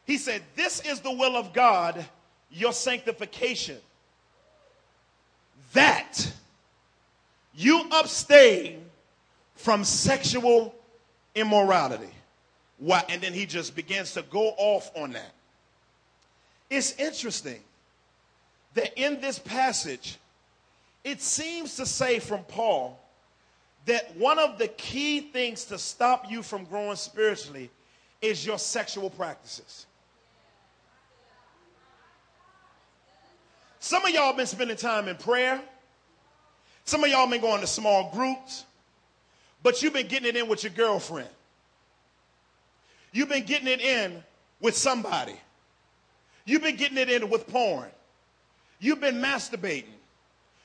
[0.07, 2.05] He said, This is the will of God,
[2.51, 3.79] your sanctification.
[5.75, 6.33] That
[7.55, 8.85] you abstain
[9.57, 10.75] from sexual
[11.35, 12.11] immorality.
[12.79, 13.05] Why?
[13.09, 15.33] And then he just begins to go off on that.
[16.69, 17.61] It's interesting
[18.75, 20.19] that in this passage,
[21.05, 22.99] it seems to say from Paul
[23.87, 27.71] that one of the key things to stop you from growing spiritually
[28.21, 29.87] is your sexual practices.
[33.81, 35.61] Some of y'all been spending time in prayer.
[36.85, 38.65] Some of y'all been going to small groups,
[39.63, 41.29] but you've been getting it in with your girlfriend.
[43.13, 44.23] You've been getting it in
[44.61, 45.37] with somebody.
[46.45, 47.89] You've been getting it in with porn.
[48.83, 49.85] You've been masturbating.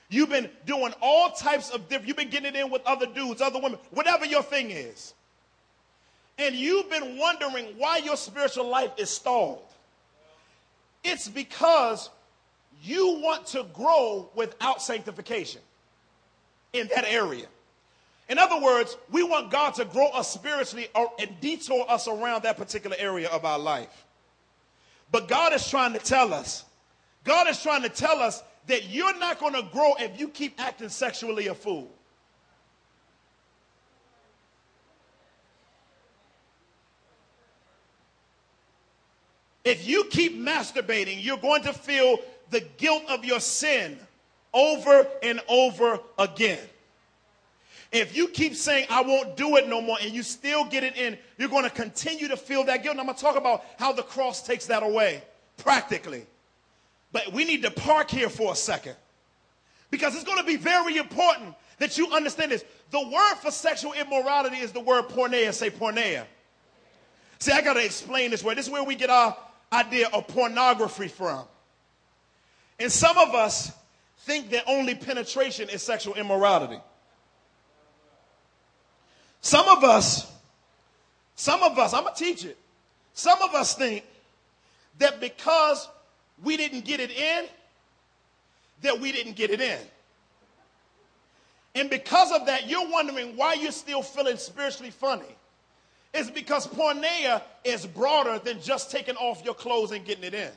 [0.10, 3.60] You've been doing all types of different, you've been getting in with other dudes, other
[3.60, 5.14] women, whatever your thing is.
[6.40, 9.62] And you've been wondering why your spiritual life is stalled.
[11.04, 12.10] It's because
[12.82, 15.62] you want to grow without sanctification
[16.74, 17.46] in that area.
[18.30, 22.58] In other words, we want God to grow us spiritually and detour us around that
[22.58, 24.06] particular area of our life.
[25.12, 26.66] But God is trying to tell us
[27.24, 30.60] God is trying to tell us that you're not going to grow if you keep
[30.60, 31.90] acting sexually a fool.
[39.64, 42.20] If you keep masturbating, you're going to feel
[42.52, 44.00] the guilt of your sin
[44.54, 46.60] over and over again.
[47.92, 50.96] If you keep saying, I won't do it no more, and you still get it
[50.96, 52.94] in, you're going to continue to feel that guilt.
[52.94, 55.22] And I'm going to talk about how the cross takes that away
[55.58, 56.26] practically.
[57.12, 58.96] But we need to park here for a second
[59.90, 62.66] because it's going to be very important that you understand this.
[62.92, 65.54] The word for sexual immorality is the word porneia.
[65.54, 66.26] Say porneia.
[67.40, 68.58] See, I got to explain this word.
[68.58, 69.38] This is where we get our
[69.72, 71.46] idea of pornography from.
[72.80, 73.72] And some of us
[74.20, 76.80] think that only penetration is sexual immorality.
[79.42, 80.32] Some of us,
[81.36, 82.58] some of us, I'm going to teach it.
[83.14, 84.04] Some of us think
[85.00, 85.88] that because
[86.44, 87.46] we didn't get it in,
[88.82, 89.80] that we didn't get it in.
[91.76, 95.36] And because of that, you're wondering why you're still feeling spiritually funny.
[96.14, 100.50] It's because porneia is broader than just taking off your clothes and getting it in.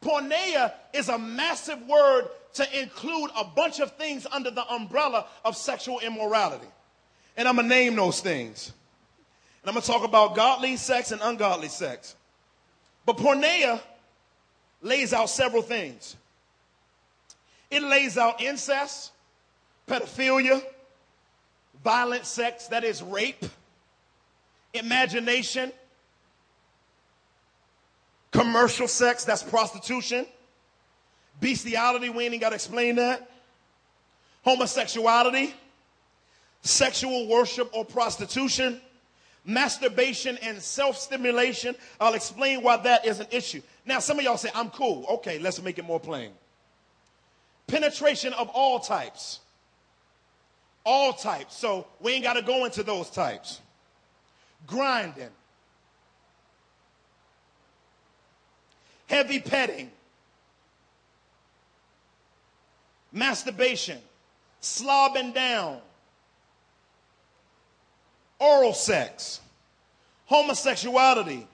[0.00, 5.56] Porneia is a massive word to include a bunch of things under the umbrella of
[5.56, 6.66] sexual immorality.
[7.36, 8.72] And I'm going to name those things.
[9.62, 12.14] And I'm going to talk about godly sex and ungodly sex.
[13.06, 13.80] But porneia
[14.84, 16.14] lays out several things.
[17.70, 19.10] It lays out incest,
[19.88, 20.62] pedophilia,
[21.82, 23.44] violent sex, that is rape,
[24.74, 25.72] imagination,
[28.30, 30.26] commercial sex, that's prostitution,
[31.40, 33.28] bestiality, we ain't got to explain that,
[34.44, 35.54] homosexuality,
[36.62, 38.80] sexual worship or prostitution,
[39.44, 41.74] masturbation and self stimulation.
[42.00, 43.62] I'll explain why that is an issue.
[43.84, 45.04] Now, some of y'all say, I'm cool.
[45.08, 46.30] Okay, let's make it more plain.
[47.66, 49.40] Penetration of all types.
[50.84, 51.56] All types.
[51.56, 53.60] So we ain't got to go into those types.
[54.66, 55.30] Grinding.
[59.06, 59.90] Heavy petting.
[63.12, 63.98] Masturbation.
[64.60, 65.78] Slobbing down.
[68.38, 69.40] Oral sex.
[70.26, 71.46] Homosexuality.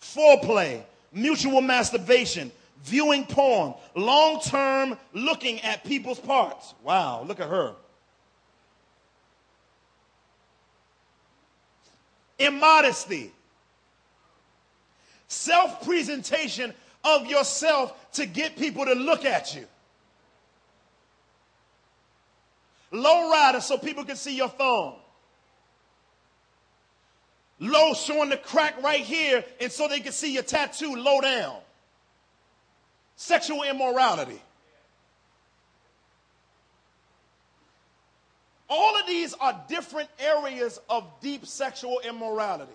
[0.00, 0.82] Foreplay.
[1.12, 2.52] Mutual masturbation
[2.84, 6.74] viewing porn, long term looking at people's parts.
[6.82, 7.74] Wow, look at her.
[12.38, 13.32] Immodesty,
[15.26, 16.72] self presentation
[17.04, 19.66] of yourself to get people to look at you.
[22.90, 24.94] Low rider so people can see your thumb.
[27.60, 31.56] Low showing the crack right here and so they can see your tattoo low down
[33.16, 34.40] sexual immorality.
[38.70, 42.72] All of these are different areas of deep sexual immorality.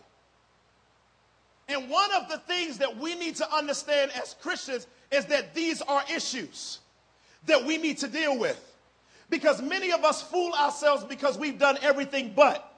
[1.70, 5.82] And one of the things that we need to understand as Christians is that these
[5.82, 6.80] are issues
[7.46, 8.60] that we need to deal with.
[9.30, 12.72] Because many of us fool ourselves because we've done everything but.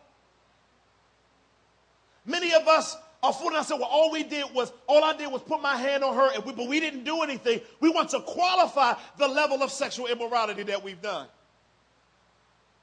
[2.26, 5.42] Many of us are fooling said, well, all we did was, all I did was
[5.42, 7.62] put my hand on her, we, but we didn't do anything.
[7.80, 11.28] We want to qualify the level of sexual immorality that we've done.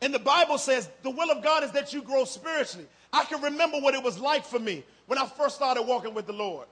[0.01, 2.87] And the Bible says the will of God is that you grow spiritually.
[3.13, 6.27] I can remember what it was like for me when I first started walking with
[6.27, 6.67] the Lord.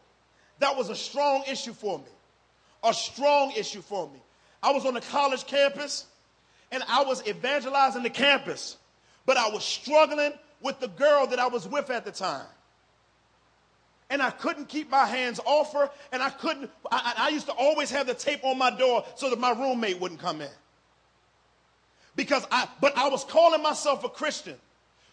[0.58, 2.04] That was a strong issue for me.
[2.82, 4.20] A strong issue for me.
[4.62, 6.06] I was on the college campus
[6.72, 8.76] and I was evangelizing the campus,
[9.26, 12.46] but I was struggling with the girl that I was with at the time
[14.10, 16.70] and I couldn't keep my hands off her, and I couldn't.
[16.90, 20.00] I, I, used to always have the tape on my door so that my roommate
[20.00, 20.50] wouldn't come in.
[22.16, 24.56] Because I, but I was calling myself a Christian,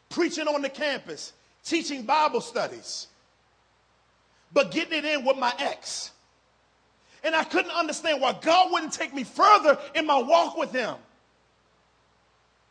[0.10, 1.34] preaching on the campus,
[1.64, 3.08] teaching Bible studies,
[4.52, 6.12] but getting it in with my ex.
[7.24, 10.96] And I couldn't understand why God wouldn't take me further in my walk with Him.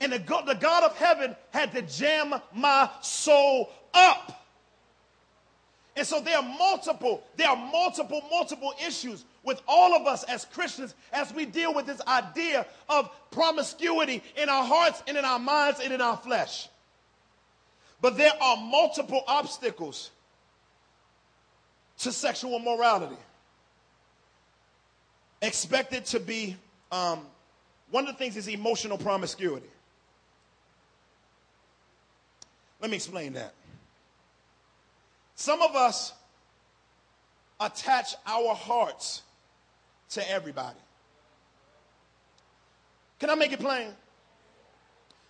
[0.00, 4.45] And the God, the God of heaven had to jam my soul up.
[5.96, 10.44] And so there are multiple, there are multiple, multiple issues with all of us as
[10.44, 15.38] Christians as we deal with this idea of promiscuity in our hearts and in our
[15.38, 16.68] minds and in our flesh.
[18.02, 20.10] But there are multiple obstacles
[22.00, 23.16] to sexual morality.
[25.40, 26.56] Expected to be,
[26.92, 27.20] um,
[27.90, 29.70] one of the things is emotional promiscuity.
[32.82, 33.54] Let me explain that.
[35.36, 36.14] Some of us
[37.60, 39.22] attach our hearts
[40.10, 40.78] to everybody.
[43.18, 43.92] Can I make it plain?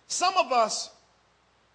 [0.07, 0.89] Some of us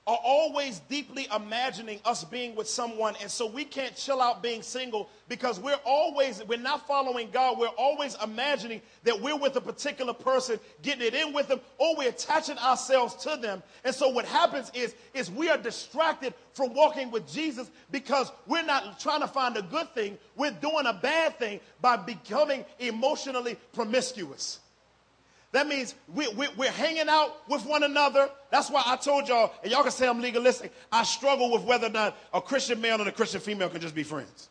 [0.06, 4.60] are always deeply imagining us being with someone and so we can't chill out being
[4.60, 7.56] single because we're always we're not following god.
[7.56, 11.96] We're always imagining that we're with a particular person getting it in with them or
[11.96, 13.62] we're attaching ourselves to them.
[13.84, 18.64] And so what happens is is we are distracted from walking with jesus because we're
[18.64, 20.18] not trying to find a good thing.
[20.34, 24.58] We're doing a bad thing by becoming emotionally promiscuous
[25.52, 28.30] that means we, we, we're hanging out with one another.
[28.50, 31.86] That's why I told y'all, and y'all can say I'm legalistic, I struggle with whether
[31.86, 34.48] or not a Christian male and a Christian female can just be friends.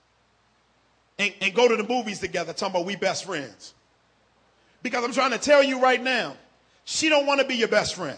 [1.17, 3.73] And, and go to the movies together talking about we best friends.
[4.83, 6.35] Because I'm trying to tell you right now,
[6.85, 8.17] she don't want to be your best friend.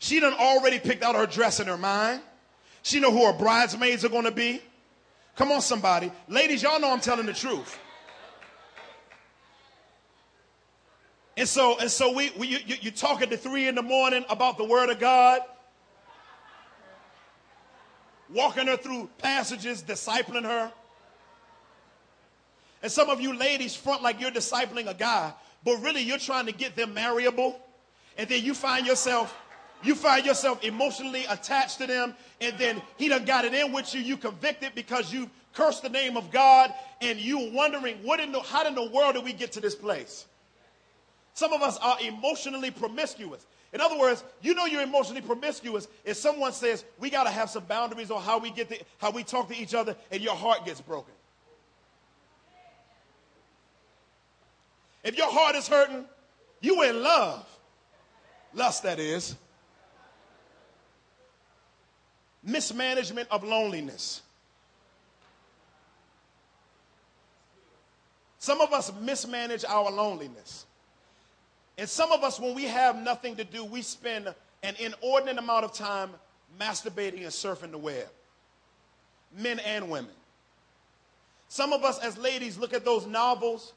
[0.00, 2.20] She done already picked out her dress in her mind.
[2.82, 4.60] She know who her bridesmaids are going to be.
[5.36, 6.12] Come on, somebody.
[6.28, 7.78] Ladies, y'all know I'm telling the truth.
[11.36, 14.56] And so, and so we, we you, you talking to three in the morning about
[14.56, 15.40] the word of God,
[18.32, 20.72] walking her through passages, discipling her.
[22.82, 25.32] And some of you ladies front like you're discipling a guy,
[25.64, 27.58] but really you're trying to get them marriable.
[28.16, 29.36] And then you find yourself,
[29.82, 33.92] you find yourself emotionally attached to them, and then he done got it in with
[33.92, 34.00] you.
[34.00, 38.40] You convicted because you cursed the name of God, and you wondering what in the
[38.40, 40.26] how in the world did we get to this place?
[41.34, 43.44] Some of us are emotionally promiscuous.
[43.72, 47.50] In other words, you know you're emotionally promiscuous if someone says we got to have
[47.50, 50.36] some boundaries on how we get the, how we talk to each other, and your
[50.36, 51.12] heart gets broken.
[55.02, 56.04] If your heart is hurting,
[56.60, 57.46] you in love.
[58.54, 59.34] Lust, that is.
[62.44, 64.22] Mismanagement of loneliness.
[68.38, 70.66] Some of us mismanage our loneliness.
[71.76, 75.64] And some of us, when we have nothing to do, we spend an inordinate amount
[75.64, 76.10] of time
[76.58, 78.06] masturbating and surfing the web.
[79.36, 80.10] Men and women.
[81.48, 83.72] Some of us, as ladies, look at those novels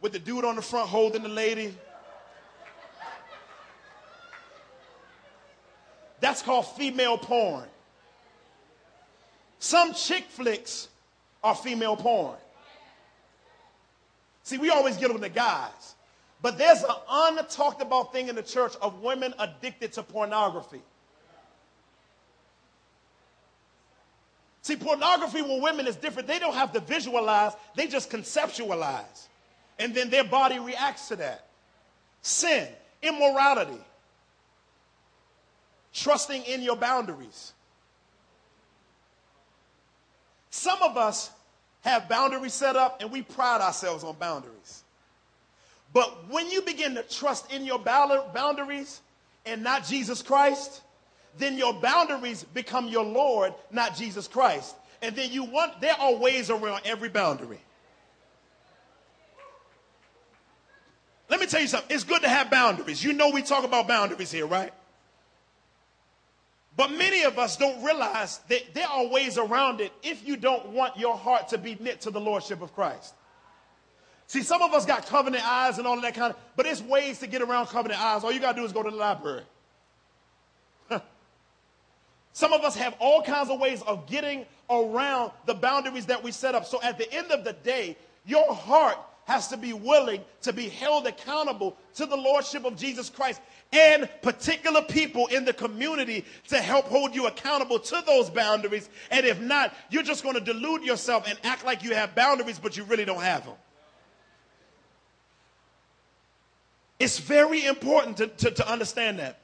[0.00, 1.74] with the dude on the front holding the lady.
[6.20, 7.64] That's called female porn.
[9.58, 10.88] Some chick flicks
[11.42, 12.36] are female porn.
[14.42, 15.93] See, we always get them the guys.
[16.42, 20.82] But there's an untalked about thing in the church of women addicted to pornography.
[24.62, 26.26] See, pornography with women is different.
[26.26, 29.26] They don't have to visualize, they just conceptualize.
[29.78, 31.48] And then their body reacts to that.
[32.22, 32.68] Sin,
[33.02, 33.80] immorality,
[35.92, 37.52] trusting in your boundaries.
[40.50, 41.30] Some of us
[41.82, 44.83] have boundaries set up and we pride ourselves on boundaries.
[45.94, 49.00] But when you begin to trust in your boundaries
[49.46, 50.82] and not Jesus Christ,
[51.38, 54.74] then your boundaries become your Lord, not Jesus Christ.
[55.00, 57.60] And then you want, there are ways around every boundary.
[61.30, 61.94] Let me tell you something.
[61.94, 63.02] It's good to have boundaries.
[63.02, 64.72] You know, we talk about boundaries here, right?
[66.76, 70.70] But many of us don't realize that there are ways around it if you don't
[70.70, 73.14] want your heart to be knit to the Lordship of Christ.
[74.26, 77.18] See, some of us got covenant eyes and all that kind of, but it's ways
[77.20, 78.24] to get around covenant eyes.
[78.24, 79.42] All you got to do is go to the library.
[82.32, 86.32] some of us have all kinds of ways of getting around the boundaries that we
[86.32, 86.64] set up.
[86.64, 90.68] So at the end of the day, your heart has to be willing to be
[90.68, 93.40] held accountable to the lordship of Jesus Christ
[93.72, 98.88] and particular people in the community to help hold you accountable to those boundaries.
[99.10, 102.58] And if not, you're just going to delude yourself and act like you have boundaries,
[102.58, 103.54] but you really don't have them.
[106.98, 109.38] It's very important to, to, to understand that.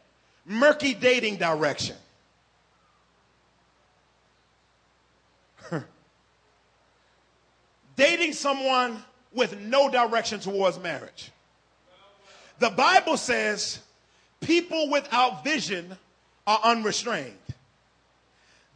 [0.47, 1.97] Murky dating direction.
[7.97, 11.31] dating someone with no direction towards marriage.
[12.59, 13.81] The Bible says
[14.41, 15.97] people without vision
[16.47, 17.37] are unrestrained.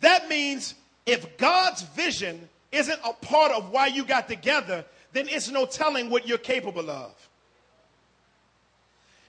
[0.00, 0.74] That means
[1.06, 6.10] if God's vision isn't a part of why you got together, then it's no telling
[6.10, 7.14] what you're capable of.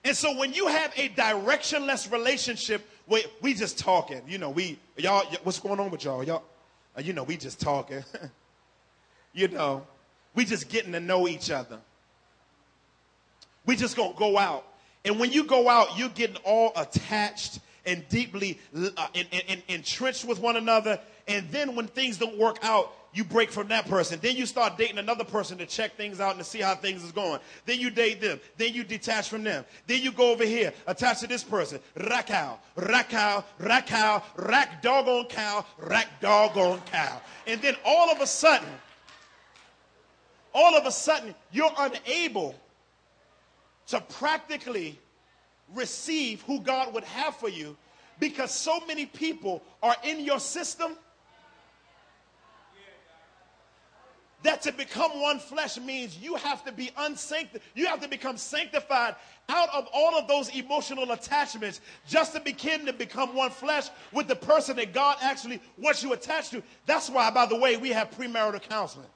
[0.06, 4.78] And so when you have a directionless relationship, we, we just talking, you know, we,
[4.98, 6.24] y'all, what's going on with y'all?
[6.24, 6.44] Y'all,
[6.96, 8.04] uh, you know, we just talking.
[9.34, 9.86] you know,
[10.36, 11.80] we just getting to know each other.
[13.66, 14.64] We just gonna go out.
[15.04, 19.64] And when you go out, you're getting all attached and deeply uh, in, in, in,
[19.70, 21.00] entrenched with one another.
[21.28, 24.20] And then when things don't work out, you break from that person.
[24.22, 27.02] Then you start dating another person to check things out and to see how things
[27.02, 27.40] is going.
[27.66, 28.42] Then you date them.
[28.58, 29.64] Then you detach from them.
[29.88, 31.80] Then you go over here, attach to this person.
[31.98, 37.22] Rakal, rakal, rakal, rak doggone cow, rak doggone cow.
[37.48, 38.68] And then all of a sudden,
[40.54, 42.54] all of a sudden, you're unable
[43.88, 45.00] to practically
[45.74, 47.78] receive who God would have for you
[48.20, 50.98] because so many people are in your system
[54.46, 57.62] that to become one flesh means you have to be unsanctified.
[57.74, 59.16] You have to become sanctified
[59.50, 64.28] out of all of those emotional attachments just to begin to become one flesh with
[64.28, 66.64] the person that God actually wants you attached to.
[66.86, 69.08] That's why, by the way, we have premarital counseling.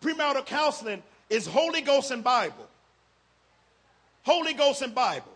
[0.00, 2.68] Premarital counseling is Holy Ghost and Bible.
[4.24, 5.32] Holy Ghost and Bible.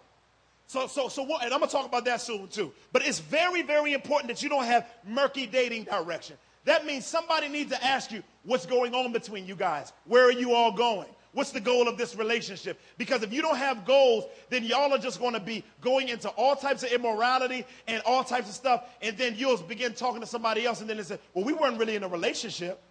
[0.69, 2.73] So, so, so what, and I'm going to talk about that soon too.
[2.93, 6.37] But it's very, very important that you don't have murky dating direction.
[6.67, 9.93] That means somebody needs to ask you what's going on between you guys.
[10.05, 11.09] Where are you all going?
[11.33, 12.81] What's the goal of this relationship?
[12.99, 16.29] Because if you don't have goals, then y'all are just going to be going into
[16.31, 18.89] all types of immorality and all types of stuff.
[19.01, 21.79] And then you'll begin talking to somebody else, and then they say, Well, we weren't
[21.79, 22.83] really in a relationship.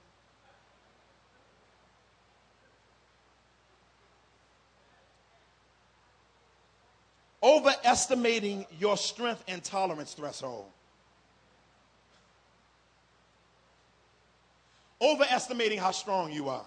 [7.44, 10.68] Overestimating your strength and tolerance threshold.
[15.02, 16.66] Overestimating how strong you are.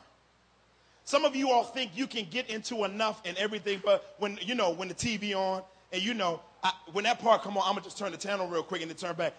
[1.04, 4.54] Some of you all think you can get into enough and everything, but when you
[4.54, 5.62] know when the TV on
[5.92, 8.46] and you know I, when that part come on, I'm gonna just turn the channel
[8.46, 9.32] real quick and then turn back.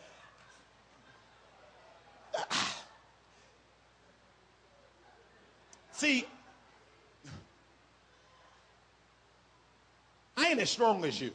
[5.92, 6.26] See,
[10.38, 11.32] I ain't as strong as you.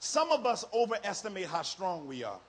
[0.00, 2.40] Some of us overestimate how strong we are.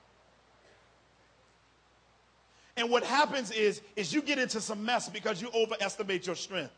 [2.77, 6.73] And what happens is, is you get into some mess because you overestimate your strength.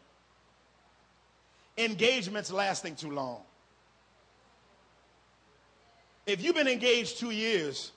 [1.78, 3.42] Engagements lasting too long.
[6.26, 7.92] If you've been engaged two years,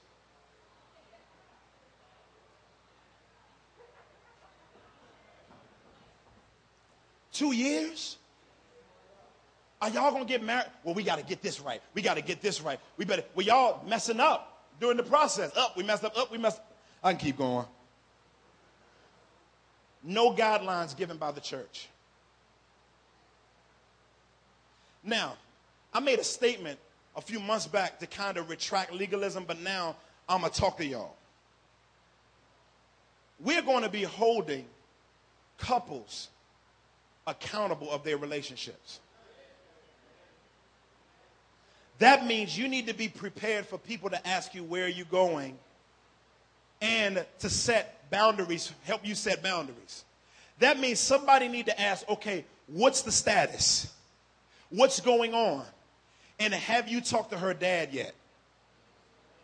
[7.32, 8.16] two years?
[9.82, 10.66] Are y'all gonna get married?
[10.84, 11.82] Well, we gotta get this right.
[11.94, 12.78] We gotta get this right.
[12.96, 15.54] We better, well, y'all messing up during the process.
[15.56, 16.60] Up, we messed up, up, we messed
[17.02, 17.66] I can keep going
[20.02, 21.88] no guidelines given by the church.
[25.02, 25.34] Now,
[25.92, 26.78] I made a statement
[27.16, 29.96] a few months back to kind of retract legalism, but now
[30.28, 31.16] I'm going to talk to y'all.
[33.40, 34.66] We're going to be holding
[35.58, 36.28] couples
[37.26, 39.00] accountable of their relationships.
[41.98, 45.58] That means you need to be prepared for people to ask you where you're going
[46.80, 50.04] and to set boundaries, help you set boundaries.
[50.58, 53.92] That means somebody need to ask, okay, what's the status?
[54.68, 55.64] What's going on?
[56.38, 58.14] And have you talked to her dad yet?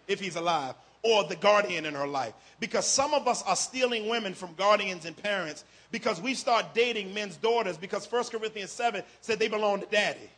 [0.08, 0.74] If he's alive.
[1.02, 2.34] Or the guardian in her life.
[2.58, 7.14] Because some of us are stealing women from guardians and parents because we start dating
[7.14, 10.30] men's daughters because 1 Corinthians 7 said they belong to daddy.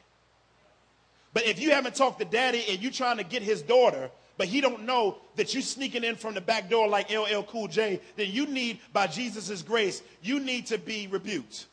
[1.33, 4.47] But if you haven't talked to daddy and you're trying to get his daughter, but
[4.47, 8.01] he don't know that you sneaking in from the back door like LL Cool J,
[8.15, 11.67] then you need, by Jesus' grace, you need to be rebuked.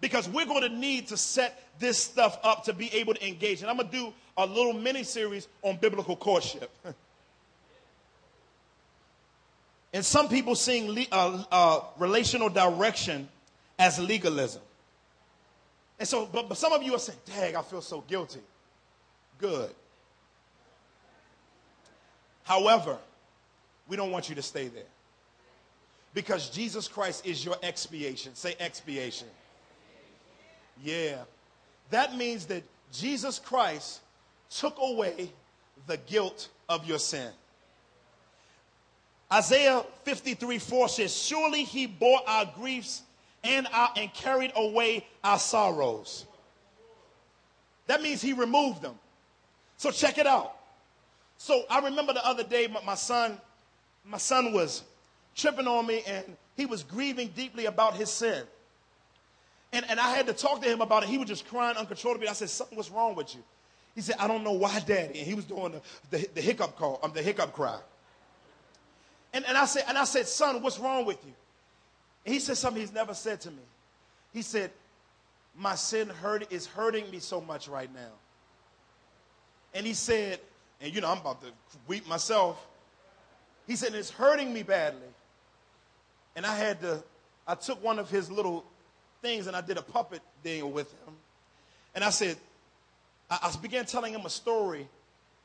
[0.00, 3.62] Because we're going to need to set this stuff up to be able to engage.
[3.62, 6.70] And I'm going to do a little mini series on biblical courtship.
[9.92, 13.28] and some people seeing le- uh, uh, relational direction
[13.78, 14.62] as legalism.
[16.00, 18.40] And so, but, but some of you are saying, dang, I feel so guilty
[19.38, 19.70] good.
[22.44, 22.98] However,
[23.88, 24.84] we don't want you to stay there.
[26.14, 28.34] Because Jesus Christ is your expiation.
[28.34, 29.28] Say expiation.
[30.82, 31.18] Yeah.
[31.90, 32.62] That means that
[32.92, 34.00] Jesus Christ
[34.50, 35.30] took away
[35.86, 37.30] the guilt of your sin.
[39.30, 43.02] Isaiah 53 4 says, Surely he bore our griefs
[43.44, 46.24] and, our, and carried away our sorrows.
[47.86, 48.94] That means he removed them.
[49.78, 50.54] So check it out.
[51.38, 53.40] So I remember the other day, my, my son,
[54.04, 54.82] my son was
[55.34, 58.42] tripping on me and he was grieving deeply about his sin.
[59.72, 61.08] And, and I had to talk to him about it.
[61.08, 62.28] He was just crying uncontrollably.
[62.28, 63.42] I said, something was wrong with you?
[63.94, 65.18] He said, I don't know why, daddy.
[65.18, 67.78] And he was doing the, the, the hiccup call, um, the hiccup cry.
[69.32, 71.32] And, and, I said, and I said, son, what's wrong with you?
[72.24, 73.62] And he said something he's never said to me.
[74.32, 74.72] He said,
[75.56, 78.10] my sin hurt, is hurting me so much right now.
[79.74, 80.40] And he said,
[80.80, 81.48] and you know, I'm about to
[81.86, 82.64] weep myself.
[83.66, 85.08] He said, It's hurting me badly.
[86.36, 87.02] And I had to,
[87.46, 88.64] I took one of his little
[89.22, 91.14] things and I did a puppet deal with him.
[91.94, 92.36] And I said,
[93.30, 94.88] I, I began telling him a story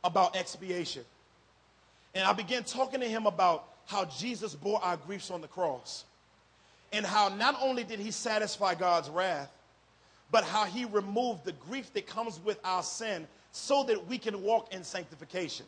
[0.04, 1.04] about expiation.
[2.14, 6.06] And I began talking to him about how Jesus bore our griefs on the cross.
[6.92, 9.52] And how not only did he satisfy God's wrath,
[10.32, 14.42] but how he removed the grief that comes with our sin so that we can
[14.42, 15.66] walk in sanctification.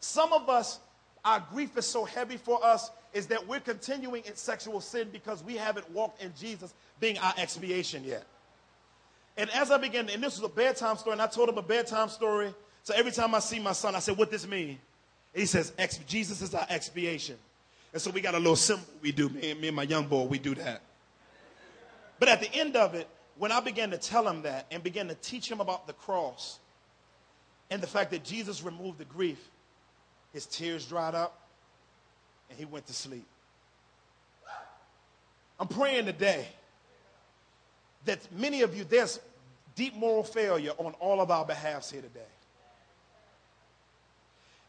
[0.00, 0.80] Some of us,
[1.24, 5.44] our grief is so heavy for us is that we're continuing in sexual sin because
[5.44, 8.24] we haven't walked in Jesus being our expiation yet.
[9.36, 11.62] And as I began, and this was a bedtime story, and I told him a
[11.62, 12.52] bedtime story.
[12.82, 14.78] So every time I see my son, I said, What this mean?
[15.32, 15.72] he says,
[16.08, 17.36] Jesus is our expiation.
[17.92, 19.28] And so we got a little symbol we do.
[19.28, 20.82] Me and, me and my young boy, we do that.
[22.18, 23.08] But at the end of it,
[23.40, 26.58] when I began to tell him that and began to teach him about the cross
[27.70, 29.38] and the fact that Jesus removed the grief,
[30.34, 31.40] his tears dried up
[32.50, 33.24] and he went to sleep.
[35.58, 36.48] I'm praying today
[38.04, 39.18] that many of you, there's
[39.74, 42.20] deep moral failure on all of our behalfs here today.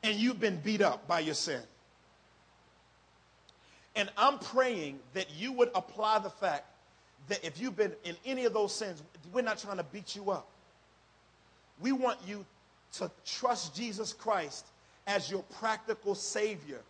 [0.01, 1.61] And you've been beat up by your sin.
[3.97, 6.70] And I'm praying that you would apply the fact
[7.28, 9.01] that if you've been in any of those sins,
[9.34, 10.47] we're not trying to beat you up.
[11.80, 12.45] We want you
[12.93, 14.65] to trust Jesus Christ
[15.07, 16.82] as your practical Savior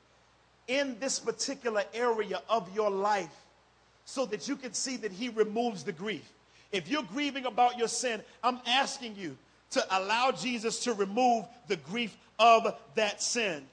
[0.67, 3.36] in this particular area of your life
[4.05, 6.27] so that you can see that He removes the grief.
[6.71, 9.38] If you're grieving about your sin, I'm asking you
[9.71, 13.63] to allow Jesus to remove the grief of that sin.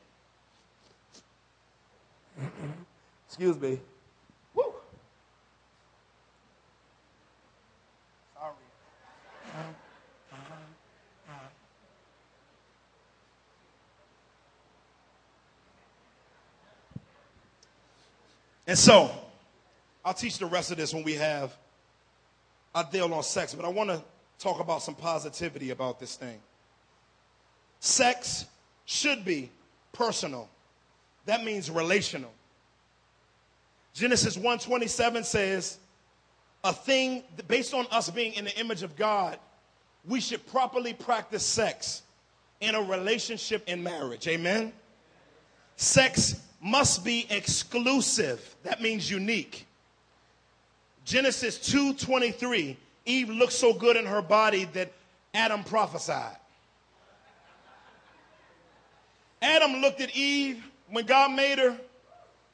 [3.26, 3.80] Excuse me.
[18.68, 19.10] And so,
[20.04, 21.56] I'll teach the rest of this when we have
[22.74, 24.02] a deal on sex, but I want to
[24.38, 26.38] talk about some positivity about this thing.
[27.80, 28.44] Sex
[28.84, 29.50] should be
[29.92, 30.50] personal.
[31.24, 32.30] That means relational.
[33.94, 35.78] Genesis 1:27 says,
[36.62, 39.38] a thing based on us being in the image of God,
[40.06, 42.02] we should properly practice sex
[42.60, 44.28] in a relationship in marriage.
[44.28, 44.74] Amen.
[45.76, 48.56] Sex must be exclusive.
[48.64, 49.66] That means unique.
[51.04, 54.92] Genesis 2:23, Eve looked so good in her body that
[55.32, 56.36] Adam prophesied.
[59.40, 61.78] Adam looked at Eve when God made her, and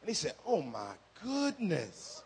[0.06, 0.92] he said, Oh my
[1.22, 2.22] goodness.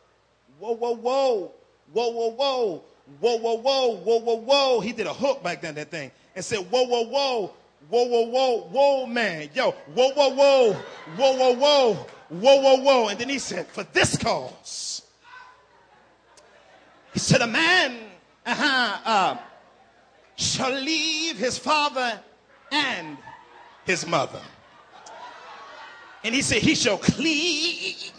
[0.59, 1.53] Whoa, whoa, whoa.
[1.93, 2.85] Whoa, whoa, whoa.
[3.21, 4.21] Whoa, whoa, whoa.
[4.21, 4.81] Whoa, whoa.
[4.81, 7.53] He did a hook back then, that thing, and said, Whoa, whoa, whoa.
[7.89, 9.49] Whoa, whoa, whoa, whoa, man.
[9.55, 10.73] Yo, whoa, whoa, whoa.
[11.17, 11.95] Whoa, whoa, whoa.
[12.29, 13.09] Whoa, whoa, whoa.
[13.09, 15.03] And then he said, For this cause.
[17.15, 17.97] He said, A man
[18.45, 19.37] uh-huh, uh,
[20.37, 22.21] shall leave his father
[22.71, 23.17] and
[23.85, 24.43] his mother.
[26.23, 28.13] And he said, He shall cleave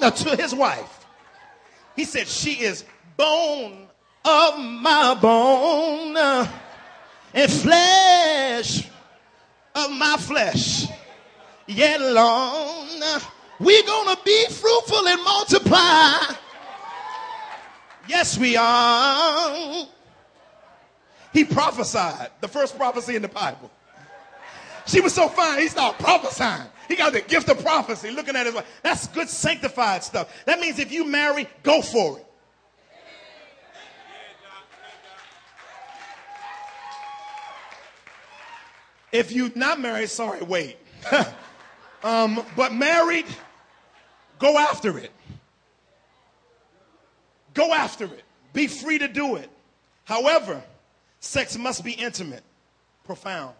[0.00, 1.04] to his wife.
[1.94, 2.84] He said, She is
[3.16, 3.86] bone
[4.24, 6.48] of my bone uh,
[7.34, 8.89] and flesh
[9.74, 10.86] of my flesh.
[11.66, 12.88] Yet long,
[13.60, 16.18] we're going to be fruitful and multiply.
[18.08, 19.86] Yes, we are.
[21.32, 23.70] He prophesied the first prophecy in the Bible.
[24.86, 26.66] She was so fine, he started prophesying.
[26.88, 28.66] He got the gift of prophecy, looking at his wife.
[28.82, 30.32] That's good sanctified stuff.
[30.46, 32.26] That means if you marry, go for it.
[39.12, 40.76] If you're not married, sorry, wait.
[42.04, 43.26] um, but married,
[44.38, 45.12] go after it.
[47.54, 48.22] Go after it.
[48.52, 49.50] Be free to do it.
[50.04, 50.62] However,
[51.20, 52.42] sex must be intimate,
[53.04, 53.54] profound.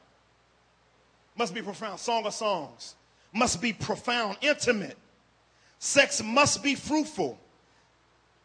[1.36, 2.00] Must be profound.
[2.00, 2.94] Song of Songs
[3.32, 4.96] must be profound, intimate.
[5.78, 7.38] Sex must be fruitful.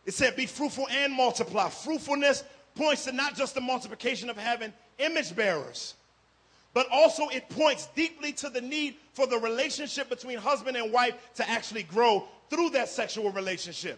[0.05, 1.69] It said, be fruitful and multiply.
[1.69, 2.43] Fruitfulness
[2.75, 5.95] points to not just the multiplication of having image bearers,
[6.75, 11.15] but also it points deeply to the need for the relationship between husband and wife
[11.33, 13.97] to actually grow through that sexual relationship.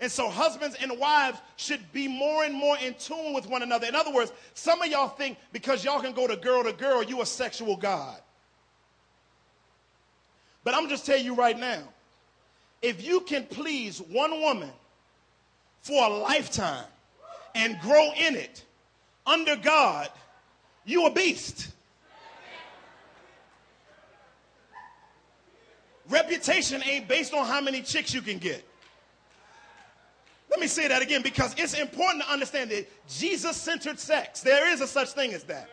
[0.00, 3.88] And so, husbands and wives should be more and more in tune with one another.
[3.88, 7.02] In other words, some of y'all think because y'all can go to girl to girl,
[7.02, 8.18] you a sexual God.
[10.62, 11.82] But I'm just telling you right now
[12.82, 14.70] if you can please one woman
[15.82, 16.86] for a lifetime
[17.56, 18.64] and grow in it
[19.26, 20.08] under God,
[20.84, 21.72] you a beast.
[26.12, 28.62] Reputation ain't based on how many chicks you can get.
[30.50, 34.42] Let me say that again because it's important to understand that Jesus centered sex.
[34.42, 35.70] There is a such thing as that.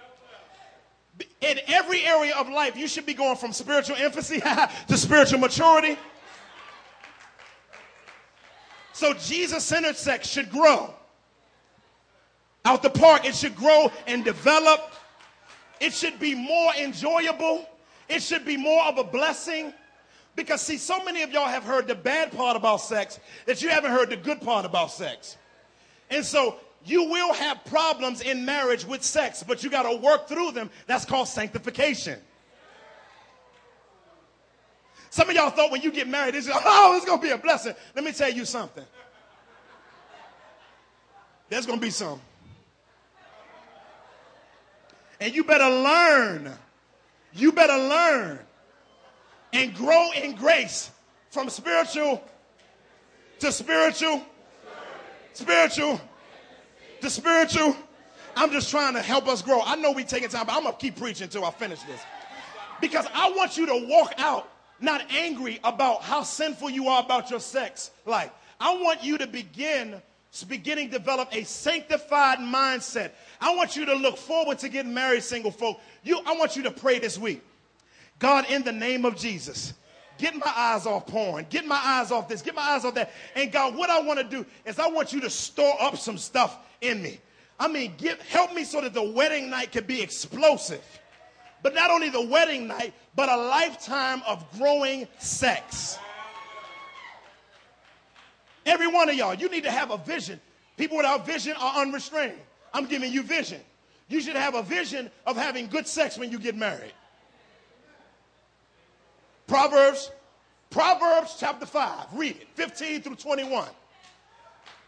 [1.41, 4.39] In every area of life, you should be going from spiritual infancy
[4.87, 5.97] to spiritual maturity.
[8.93, 10.93] So, Jesus centered sex should grow.
[12.63, 14.93] Out the park, it should grow and develop.
[15.81, 17.67] It should be more enjoyable.
[18.07, 19.73] It should be more of a blessing.
[20.35, 23.69] Because, see, so many of y'all have heard the bad part about sex that you
[23.69, 25.37] haven't heard the good part about sex.
[26.09, 30.27] And so, you will have problems in marriage with sex, but you got to work
[30.27, 30.69] through them.
[30.87, 32.19] That's called sanctification.
[35.09, 37.37] Some of y'all thought when you get married, it's oh, it's going to be a
[37.37, 37.73] blessing.
[37.95, 38.85] Let me tell you something.
[41.49, 42.21] There's going to be some.
[45.19, 46.51] And you better learn.
[47.33, 48.39] You better learn
[49.53, 50.91] and grow in grace
[51.29, 52.23] from spiritual
[53.39, 54.21] to spiritual,
[55.33, 56.01] spiritual
[57.01, 57.75] to spiritual.
[58.35, 59.61] I'm just trying to help us grow.
[59.61, 62.01] I know we taking time, but I'm gonna keep preaching until I finish this.
[62.79, 67.29] Because I want you to walk out not angry about how sinful you are about
[67.29, 68.31] your sex life.
[68.59, 70.01] I want you to begin
[70.47, 73.11] beginning develop a sanctified mindset.
[73.41, 75.79] I want you to look forward to getting married, single folk.
[76.03, 77.41] You, I want you to pray this week.
[78.19, 79.73] God, in the name of Jesus,
[80.17, 83.11] get my eyes off porn, get my eyes off this, get my eyes off that.
[83.35, 86.17] And God, what I want to do is I want you to store up some
[86.17, 87.19] stuff in me.
[87.59, 87.93] I mean,
[88.29, 90.83] help me so that the wedding night can be explosive.
[91.61, 95.97] But not only the wedding night, but a lifetime of growing sex.
[98.65, 100.39] Every one of y'all, you need to have a vision.
[100.77, 102.39] People without vision are unrestrained.
[102.73, 103.59] I'm giving you vision.
[104.07, 106.93] You should have a vision of having good sex when you get married.
[109.49, 110.11] Proverbs,
[110.69, 113.67] Proverbs chapter 5, read it, 15 through 21.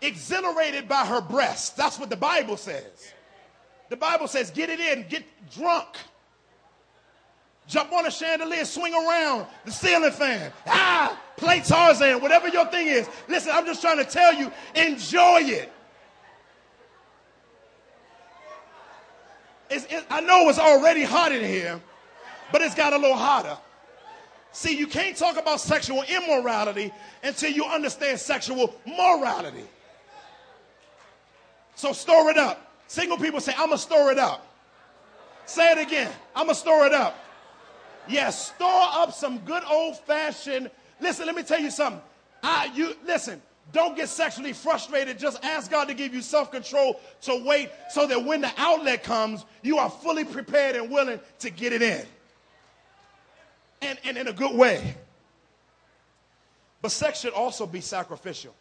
[0.03, 1.71] Exhilarated by her breasts.
[1.71, 3.13] That's what the Bible says.
[3.89, 5.87] The Bible says, get it in, get drunk.
[7.67, 10.51] Jump on a chandelier, swing around the ceiling fan.
[10.67, 13.09] Ah, play Tarzan, whatever your thing is.
[13.27, 15.73] Listen, I'm just trying to tell you, enjoy it.
[19.71, 21.81] it I know it's already hot in here,
[22.51, 23.57] but it's got a little hotter.
[24.53, 26.91] See, you can't talk about sexual immorality
[27.23, 29.63] until you understand sexual morality.
[31.75, 32.71] So store it up.
[32.87, 34.45] Single people say, I'm going to store it up.
[35.45, 36.11] Say it again.
[36.35, 37.17] I'm going to store it up.
[38.07, 40.69] Yes, store up some good old fashioned.
[40.99, 42.01] Listen, let me tell you something.
[42.43, 43.41] I, you listen.
[43.73, 45.17] Don't get sexually frustrated.
[45.17, 49.03] Just ask God to give you self control to wait so that when the outlet
[49.03, 52.05] comes, you are fully prepared and willing to get it in.
[53.81, 54.95] And, and in a good way.
[56.81, 58.53] But sex should also be sacrificial.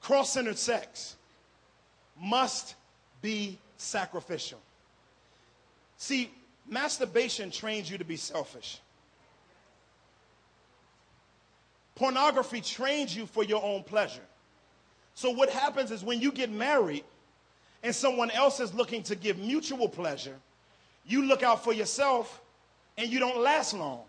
[0.00, 1.16] Cross centered sex
[2.20, 2.74] must
[3.22, 4.58] be sacrificial.
[5.96, 6.30] See,
[6.66, 8.80] masturbation trains you to be selfish.
[11.94, 14.22] Pornography trains you for your own pleasure.
[15.14, 17.04] So, what happens is when you get married
[17.82, 20.36] and someone else is looking to give mutual pleasure,
[21.10, 22.40] you look out for yourself
[22.96, 24.02] and you don't last long.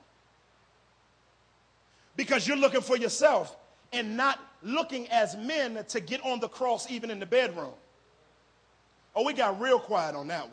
[2.16, 3.56] Because you're looking for yourself
[3.92, 7.74] and not looking as men to get on the cross even in the bedroom.
[9.16, 10.52] Oh, we got real quiet on that one.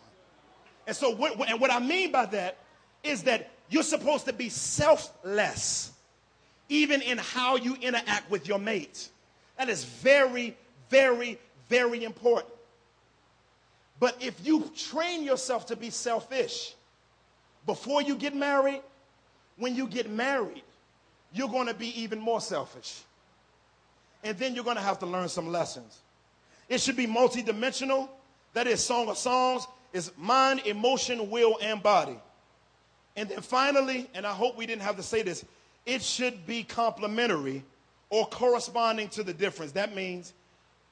[0.86, 2.56] And so, what, and what I mean by that
[3.04, 5.92] is that you're supposed to be selfless,
[6.70, 9.10] even in how you interact with your mate.
[9.58, 10.56] That is very,
[10.88, 11.38] very,
[11.68, 12.52] very important.
[14.00, 16.74] But if you train yourself to be selfish
[17.66, 18.82] before you get married,
[19.56, 20.62] when you get married,
[21.32, 23.02] you're going to be even more selfish.
[24.24, 25.98] And then you're going to have to learn some lessons.
[26.68, 28.08] It should be multidimensional.
[28.54, 32.18] That is, Song of Songs is mind, emotion, will, and body.
[33.16, 35.44] And then finally, and I hope we didn't have to say this,
[35.86, 37.64] it should be complementary
[38.10, 39.72] or corresponding to the difference.
[39.72, 40.32] That means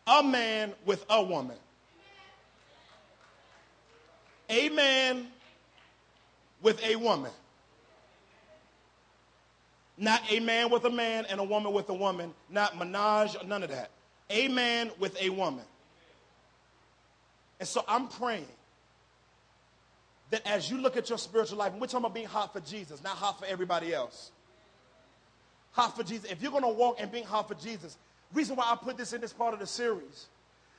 [0.07, 1.57] a man with a woman.
[4.49, 5.27] A man
[6.63, 7.33] with a woman.
[9.99, 12.35] Not a man with a man and a woman with a woman.
[12.51, 13.91] Not menage, none of that.
[14.31, 15.65] A man with a woman.
[17.59, 18.47] And so I'm praying
[20.31, 22.61] that as you look at your spiritual life, and we're talking about being hot for
[22.61, 24.31] Jesus, not hot for everybody else.
[25.73, 26.31] Hot for Jesus.
[26.31, 27.97] If you're going to walk and being hot for Jesus,
[28.35, 30.27] reason why I put this in this part of the series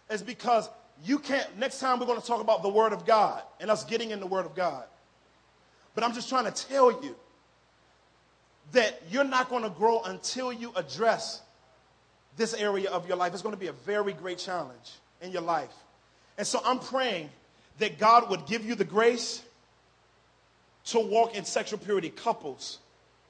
[0.09, 0.69] is because
[1.05, 1.57] you can't.
[1.57, 4.19] Next time we're going to talk about the Word of God and us getting in
[4.19, 4.85] the Word of God.
[5.95, 7.15] But I'm just trying to tell you
[8.73, 11.41] that you're not going to grow until you address
[12.35, 13.33] this area of your life.
[13.33, 14.91] It's going to be a very great challenge
[15.21, 15.73] in your life.
[16.37, 17.29] And so I'm praying
[17.79, 19.41] that God would give you the grace
[20.85, 22.79] to walk in sexual purity, couples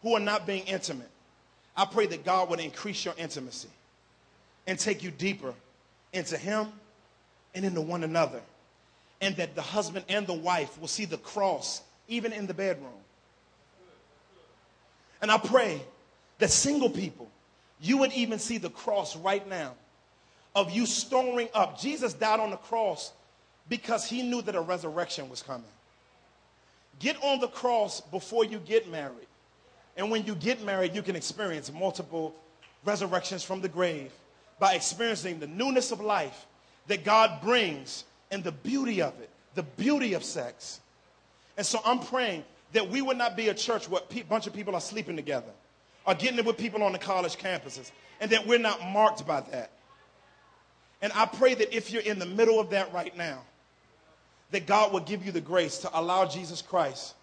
[0.01, 1.09] who are not being intimate.
[1.75, 3.69] I pray that God would increase your intimacy
[4.65, 5.53] and take you deeper
[6.13, 6.67] into Him
[7.57, 8.41] and into one another.
[9.19, 12.91] And that the husband and the wife will see the cross even in the bedroom.
[15.21, 15.81] And I pray
[16.37, 17.29] that single people,
[17.81, 19.73] you would even see the cross right now
[20.55, 21.79] of you storing up.
[21.79, 23.11] Jesus died on the cross
[23.69, 25.65] because he knew that a resurrection was coming.
[26.99, 29.27] Get on the cross before you get married.
[29.97, 32.35] And when you get married, you can experience multiple
[32.85, 34.11] resurrections from the grave
[34.59, 36.45] by experiencing the newness of life
[36.87, 40.79] that God brings and the beauty of it, the beauty of sex.
[41.57, 44.53] And so I'm praying that we would not be a church where a bunch of
[44.53, 45.51] people are sleeping together
[46.05, 49.41] or getting it with people on the college campuses and that we're not marked by
[49.41, 49.71] that.
[51.01, 53.41] And I pray that if you're in the middle of that right now,
[54.51, 57.13] that God will give you the grace to allow Jesus Christ,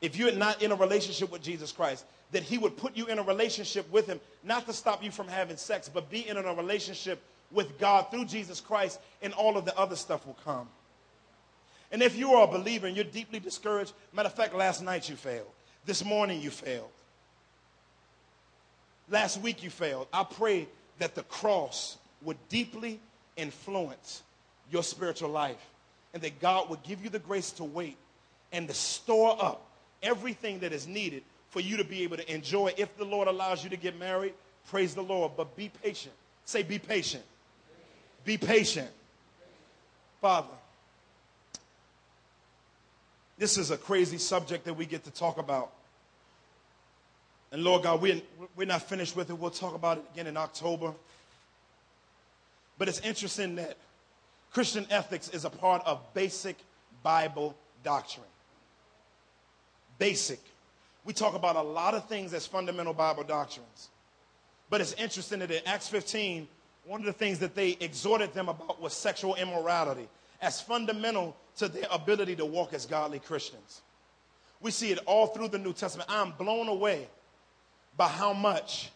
[0.00, 3.18] if you're not in a relationship with Jesus Christ, that He would put you in
[3.18, 6.54] a relationship with Him, not to stop you from having sex, but be in a
[6.54, 10.68] relationship with God through Jesus Christ, and all of the other stuff will come.
[11.92, 15.08] And if you are a believer and you're deeply discouraged, matter of fact, last night
[15.08, 15.50] you failed.
[15.84, 16.90] This morning you failed.
[19.08, 20.08] Last week you failed.
[20.12, 20.66] I pray
[20.98, 22.98] that the cross would deeply
[23.36, 24.22] influence
[24.70, 25.64] your spiritual life
[26.12, 27.96] and that God would give you the grace to wait
[28.52, 29.66] and to store up
[30.02, 32.72] everything that is needed for you to be able to enjoy.
[32.76, 34.34] If the Lord allows you to get married,
[34.68, 36.14] praise the Lord, but be patient.
[36.44, 37.24] Say, be patient.
[38.26, 38.90] Be patient.
[40.20, 40.48] Father,
[43.38, 45.70] this is a crazy subject that we get to talk about.
[47.52, 48.20] And Lord God, we're,
[48.56, 49.38] we're not finished with it.
[49.38, 50.92] We'll talk about it again in October.
[52.78, 53.76] But it's interesting that
[54.52, 56.56] Christian ethics is a part of basic
[57.04, 57.54] Bible
[57.84, 58.26] doctrine.
[59.98, 60.40] Basic.
[61.04, 63.88] We talk about a lot of things as fundamental Bible doctrines.
[64.68, 66.48] But it's interesting that in Acts 15,
[66.86, 70.08] one of the things that they exhorted them about was sexual immorality
[70.40, 73.82] as fundamental to their ability to walk as godly Christians.
[74.60, 76.08] We see it all through the New Testament.
[76.10, 77.08] I'm blown away
[77.96, 78.90] by how much,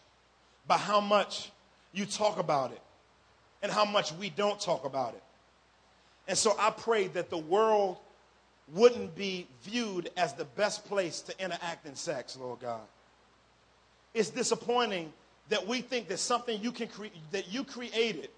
[0.67, 1.51] by how much
[1.91, 2.81] you talk about it
[3.61, 5.23] and how much we don't talk about it.
[6.27, 7.97] And so I pray that the world
[8.73, 12.81] wouldn't be viewed as the best place to interact in sex, Lord God.
[14.13, 15.11] It's disappointing
[15.49, 18.29] that we think that something you can cre- that you created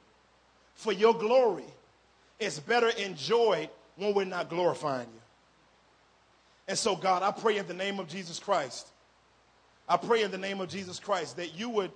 [0.75, 1.65] for your glory
[2.39, 5.21] is better enjoyed when we're not glorifying you.
[6.67, 8.87] And so, God, I pray in the name of Jesus Christ,
[9.87, 11.91] I pray in the name of Jesus Christ that you would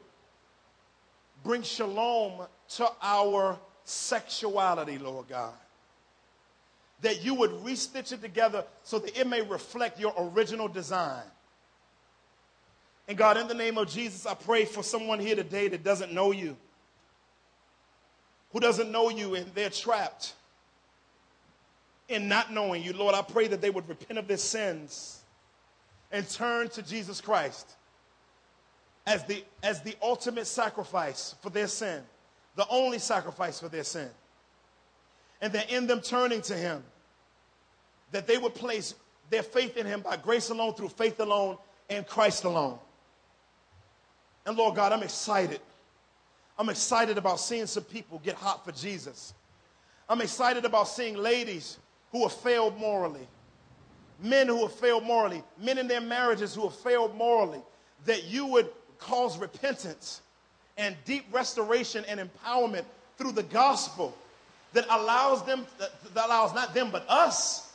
[1.43, 5.53] bring shalom to our sexuality, Lord God.
[7.01, 11.24] That you would restitch it together so that it may reflect your original design.
[13.08, 16.12] And God, in the name of Jesus, I pray for someone here today that doesn't
[16.12, 16.58] know you,
[18.51, 20.34] who doesn't know you, and they're trapped
[22.10, 22.93] in not knowing you.
[22.93, 25.22] Lord, I pray that they would repent of their sins
[26.12, 27.76] and turn to Jesus Christ
[29.05, 32.03] as the, as the ultimate sacrifice for their sin,
[32.55, 34.10] the only sacrifice for their sin.
[35.41, 36.84] And that in them turning to Him,
[38.12, 38.95] that they would place
[39.30, 41.58] their faith in Him by grace alone, through faith alone,
[41.89, 42.80] and Christ alone.
[44.48, 45.60] And Lord God, I'm excited.
[46.58, 49.34] I'm excited about seeing some people get hot for Jesus.
[50.10, 51.78] I'm excited about seeing ladies
[52.14, 53.28] who have failed morally,
[54.24, 57.60] men who have failed morally, men in their marriages who have failed morally,
[58.06, 58.70] that you would
[59.00, 60.22] cause repentance
[60.78, 62.86] and deep restoration and empowerment
[63.18, 64.16] through the gospel
[64.72, 67.74] that allows them, that allows not them, but us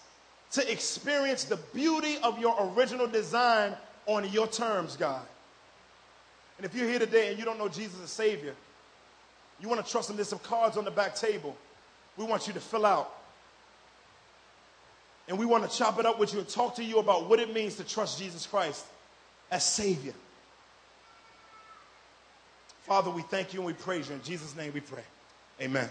[0.52, 3.74] to experience the beauty of your original design
[4.06, 5.22] on your terms, God.
[6.62, 8.54] And if you're here today and you don't know Jesus as Savior,
[9.60, 11.56] you want to trust Him, there's some cards on the back table
[12.16, 13.12] we want you to fill out.
[15.26, 17.40] And we want to chop it up with you and talk to you about what
[17.40, 18.84] it means to trust Jesus Christ
[19.50, 20.14] as Savior.
[22.82, 24.14] Father, we thank you and we praise you.
[24.14, 25.02] In Jesus' name we pray.
[25.60, 25.88] Amen.